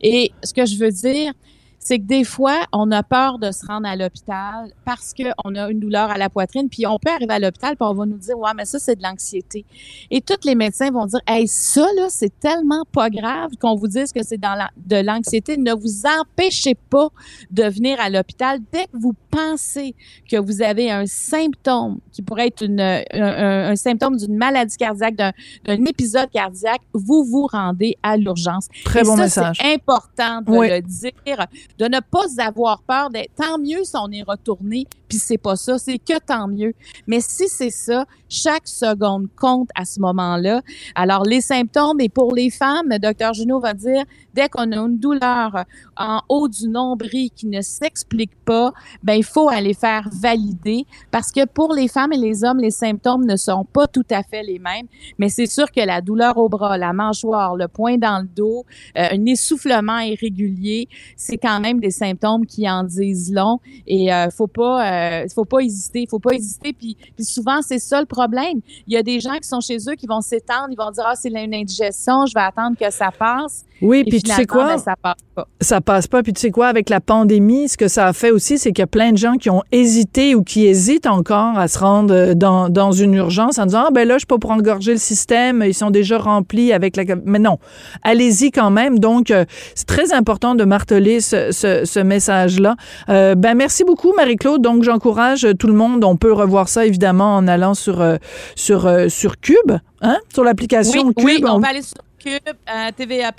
Et 0.00 0.32
ce 0.44 0.54
que 0.54 0.64
je 0.64 0.76
veux 0.76 0.90
dire, 0.90 1.32
c'est 1.80 1.98
que 1.98 2.04
des 2.04 2.24
fois, 2.24 2.60
on 2.72 2.90
a 2.90 3.02
peur 3.02 3.38
de 3.38 3.50
se 3.50 3.64
rendre 3.66 3.88
à 3.88 3.96
l'hôpital 3.96 4.70
parce 4.84 5.14
qu'on 5.14 5.54
a 5.54 5.70
une 5.70 5.80
douleur 5.80 6.10
à 6.10 6.18
la 6.18 6.28
poitrine, 6.28 6.68
puis 6.68 6.86
on 6.86 6.98
peut 6.98 7.10
arriver 7.10 7.32
à 7.34 7.38
l'hôpital, 7.38 7.76
puis 7.76 7.86
on 7.88 7.94
va 7.94 8.04
nous 8.06 8.18
dire, 8.18 8.38
ouais, 8.38 8.50
mais 8.56 8.64
ça, 8.64 8.78
c'est 8.78 8.96
de 8.96 9.02
l'anxiété. 9.02 9.64
Et 10.10 10.20
tous 10.20 10.44
les 10.44 10.54
médecins 10.54 10.90
vont 10.90 11.06
dire, 11.06 11.20
hey, 11.26 11.46
ça, 11.48 11.86
là, 11.96 12.06
c'est 12.08 12.38
tellement 12.40 12.84
pas 12.92 13.08
grave 13.10 13.52
qu'on 13.60 13.74
vous 13.76 13.88
dise 13.88 14.12
que 14.12 14.22
c'est 14.22 14.38
dans 14.38 14.54
la, 14.54 14.70
de 14.76 14.96
l'anxiété. 14.96 15.56
Ne 15.56 15.72
vous 15.72 16.02
empêchez 16.20 16.74
pas 16.74 17.08
de 17.50 17.64
venir 17.64 17.98
à 18.00 18.10
l'hôpital 18.10 18.58
dès 18.72 18.84
que 18.84 18.96
vous 18.98 19.14
pensez 19.30 19.94
que 20.30 20.36
vous 20.36 20.62
avez 20.62 20.90
un 20.90 21.06
symptôme 21.06 21.98
qui 22.12 22.22
pourrait 22.22 22.48
être 22.48 22.62
une, 22.64 22.80
un, 22.80 23.02
un, 23.12 23.70
un 23.70 23.76
symptôme 23.76 24.16
d'une 24.16 24.36
maladie 24.36 24.76
cardiaque, 24.76 25.16
d'un, 25.16 25.32
d'un 25.64 25.84
épisode 25.84 26.28
cardiaque, 26.30 26.80
vous 26.92 27.24
vous 27.24 27.46
rendez 27.46 27.96
à 28.02 28.16
l'urgence. 28.16 28.68
Très 28.84 29.00
Et 29.00 29.04
bon 29.04 29.16
ça, 29.16 29.22
message. 29.22 29.58
C'est 29.60 29.74
important 29.74 30.42
de 30.42 30.50
Oui. 30.50 30.68
le 30.68 30.80
dire, 30.82 31.46
de 31.78 31.86
ne 31.86 32.00
pas 32.00 32.26
avoir 32.38 32.82
peur 32.82 33.10
d'être. 33.10 33.34
Tant 33.36 33.58
mieux 33.58 33.84
si 33.84 33.96
on 33.96 34.10
est 34.10 34.22
retourné, 34.22 34.86
puis 35.08 35.18
c'est 35.18 35.38
pas 35.38 35.56
ça, 35.56 35.78
c'est 35.78 35.98
que 35.98 36.18
tant 36.18 36.48
mieux. 36.48 36.74
Mais 37.06 37.20
si 37.20 37.48
c'est 37.48 37.70
ça, 37.70 38.04
chaque 38.28 38.68
seconde 38.68 39.28
compte 39.36 39.70
à 39.74 39.84
ce 39.84 40.00
moment-là. 40.00 40.62
Alors 40.94 41.24
les 41.24 41.40
symptômes 41.40 42.00
et 42.00 42.08
pour 42.08 42.34
les 42.34 42.50
femmes, 42.50 42.88
le 42.90 42.98
docteur 42.98 43.32
Junot 43.32 43.60
va 43.60 43.74
dire 43.74 44.04
dès 44.34 44.48
qu'on 44.48 44.70
a 44.72 44.76
une 44.76 44.98
douleur 44.98 45.64
en 45.96 46.20
haut 46.28 46.48
du 46.48 46.68
nombril 46.68 47.30
qui 47.30 47.46
ne 47.46 47.60
s'explique 47.60 48.36
pas, 48.44 48.72
ben 49.02 49.14
il 49.14 49.24
faut 49.24 49.48
aller 49.48 49.74
faire 49.74 50.08
valider 50.12 50.84
parce 51.10 51.32
que 51.32 51.46
pour 51.46 51.72
les 51.72 51.88
femmes 51.88 52.12
et 52.12 52.18
les 52.18 52.44
hommes, 52.44 52.58
les 52.58 52.70
symptômes 52.70 53.24
ne 53.24 53.36
sont 53.36 53.64
pas 53.64 53.86
tout 53.86 54.06
à 54.10 54.22
fait 54.22 54.42
les 54.42 54.58
mêmes. 54.58 54.86
Mais 55.18 55.28
c'est 55.28 55.46
sûr 55.46 55.70
que 55.72 55.80
la 55.80 56.00
douleur 56.00 56.36
au 56.36 56.48
bras, 56.48 56.76
la 56.76 56.92
mâchoire, 56.92 57.56
le 57.56 57.68
poing 57.68 57.96
dans 57.96 58.20
le 58.20 58.28
dos, 58.28 58.64
euh, 58.96 59.08
un 59.12 59.26
essoufflement 59.26 59.98
irrégulier, 60.00 60.88
c'est 61.16 61.38
quand 61.38 61.57
même 61.60 61.80
des 61.80 61.90
symptômes 61.90 62.46
qui 62.46 62.68
en 62.68 62.84
disent 62.84 63.32
long. 63.32 63.60
Et 63.86 64.12
euh, 64.12 64.30
faut 64.30 64.46
pas, 64.46 65.22
euh, 65.22 65.26
faut 65.34 65.44
pas 65.44 65.60
hésiter, 65.60 66.06
faut 66.08 66.18
pas 66.18 66.34
hésiter. 66.34 66.72
Puis, 66.72 66.96
puis 67.16 67.24
souvent 67.24 67.60
c'est 67.62 67.78
ça 67.78 68.00
le 68.00 68.06
problème. 68.06 68.60
Il 68.86 68.94
y 68.94 68.96
a 68.96 69.02
des 69.02 69.20
gens 69.20 69.36
qui 69.40 69.48
sont 69.48 69.60
chez 69.60 69.78
eux 69.88 69.94
qui 69.94 70.06
vont 70.06 70.20
s'étendre, 70.20 70.68
ils 70.70 70.76
vont 70.76 70.90
dire 70.90 71.04
ah 71.06 71.14
c'est 71.14 71.28
une 71.28 71.54
indigestion, 71.54 72.26
je 72.26 72.34
vais 72.34 72.40
attendre 72.40 72.76
que 72.78 72.90
ça 72.90 73.10
passe. 73.16 73.64
Oui, 73.80 74.00
Et 74.00 74.04
puis 74.04 74.22
tu 74.22 74.32
sais 74.32 74.46
quoi? 74.46 74.66
ben, 74.66 74.78
ça 74.78 74.96
passe 75.00 75.16
pas. 75.34 75.46
ça 75.60 75.80
passe 75.80 76.06
pas. 76.08 76.22
Puis 76.22 76.32
tu 76.32 76.40
sais 76.40 76.50
quoi, 76.50 76.66
avec 76.66 76.88
la 76.88 77.00
pandémie, 77.00 77.68
ce 77.68 77.76
que 77.76 77.86
ça 77.86 78.08
a 78.08 78.12
fait 78.12 78.30
aussi, 78.30 78.58
c'est 78.58 78.72
qu'il 78.72 78.82
y 78.82 78.84
a 78.84 78.88
plein 78.88 79.12
de 79.12 79.16
gens 79.16 79.34
qui 79.34 79.50
ont 79.50 79.62
hésité 79.70 80.34
ou 80.34 80.42
qui 80.42 80.66
hésitent 80.66 81.06
encore 81.06 81.56
à 81.58 81.68
se 81.68 81.78
rendre 81.78 82.12
euh, 82.12 82.34
dans, 82.34 82.68
dans 82.68 82.90
une 82.90 83.14
urgence 83.14 83.58
en 83.58 83.66
disant 83.66 83.84
ah 83.86 83.90
ben 83.92 84.06
là 84.06 84.14
je 84.14 84.20
suis 84.20 84.26
pas 84.26 84.38
pour 84.38 84.50
engorger 84.50 84.92
le 84.92 84.98
système, 84.98 85.62
ils 85.64 85.74
sont 85.74 85.90
déjà 85.90 86.18
remplis 86.18 86.72
avec 86.72 86.96
la. 86.96 87.04
Mais 87.24 87.38
non, 87.38 87.58
allez-y 88.02 88.50
quand 88.50 88.70
même. 88.70 88.98
Donc 88.98 89.30
euh, 89.30 89.44
c'est 89.74 89.86
très 89.86 90.12
important 90.12 90.54
de 90.54 90.64
marteler 90.64 91.20
ce, 91.20 91.47
ce, 91.52 91.84
ce 91.84 92.00
message-là. 92.00 92.76
Euh, 93.08 93.34
ben 93.34 93.54
merci 93.54 93.84
beaucoup 93.84 94.12
Marie-Claude. 94.14 94.62
Donc 94.62 94.82
j'encourage 94.82 95.46
tout 95.58 95.66
le 95.66 95.72
monde. 95.74 96.04
On 96.04 96.16
peut 96.16 96.32
revoir 96.32 96.68
ça 96.68 96.86
évidemment 96.86 97.36
en 97.36 97.46
allant 97.48 97.74
sur 97.74 98.00
euh, 98.00 98.16
sur 98.56 98.86
euh, 98.86 99.08
sur 99.08 99.38
Cube, 99.40 99.72
hein, 100.02 100.18
sur 100.32 100.44
l'application 100.44 101.06
Oui, 101.08 101.14
Cube. 101.14 101.24
oui, 101.26 101.44
on 101.46 101.56
On- 101.56 101.58
va 101.60 101.68
aller 101.68 101.82
sur 101.82 101.98
Cube, 102.18 102.40
euh, 102.48 102.90
TVA+, 102.96 103.30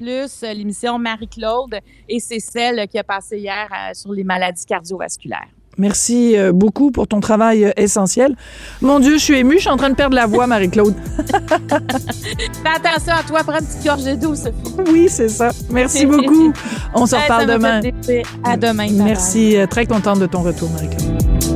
l'émission 0.54 0.98
Marie-Claude, 1.00 1.80
et 2.08 2.20
c'est 2.20 2.40
celle 2.40 2.88
qui 2.88 2.98
a 2.98 3.04
passé 3.04 3.38
hier 3.38 3.68
euh, 3.72 3.94
sur 3.94 4.14
les 4.14 4.24
maladies 4.24 4.66
cardiovasculaires. 4.66 5.48
Merci 5.80 6.38
euh, 6.38 6.52
beaucoup 6.52 6.92
pour 6.92 7.08
ton 7.08 7.22
travail 7.22 7.66
euh, 7.66 7.72
essentiel. 7.78 8.36
Mon 8.82 9.00
Dieu, 9.00 9.14
je 9.18 9.24
suis 9.24 9.38
émue, 9.38 9.56
je 9.56 9.62
suis 9.62 9.70
en 9.70 9.78
train 9.78 9.90
de 9.90 9.96
perdre 9.96 10.16
la 10.16 10.28
voix, 10.28 10.46
Marie-Claude. 10.46 10.94
Fais 11.28 12.70
attention 12.76 13.14
à 13.14 13.24
toi, 13.24 13.40
prends 13.48 13.60
une 13.60 13.66
petite 13.66 13.86
gorgée 13.86 14.16
d'eau, 14.18 14.36
Sophie. 14.36 14.54
Oui, 14.92 15.08
c'est 15.10 15.30
ça. 15.30 15.50
Merci 15.72 16.06
beaucoup. 16.06 16.52
On 16.94 17.06
se 17.06 17.16
reparle 17.16 17.48
demain. 17.48 17.82
À 18.44 18.58
demain. 18.58 18.88
Merci. 18.92 19.58
euh, 19.58 19.66
Très 19.68 19.86
contente 19.86 20.20
de 20.20 20.26
ton 20.26 20.42
retour, 20.42 20.70
Marie-Claude. 20.72 21.49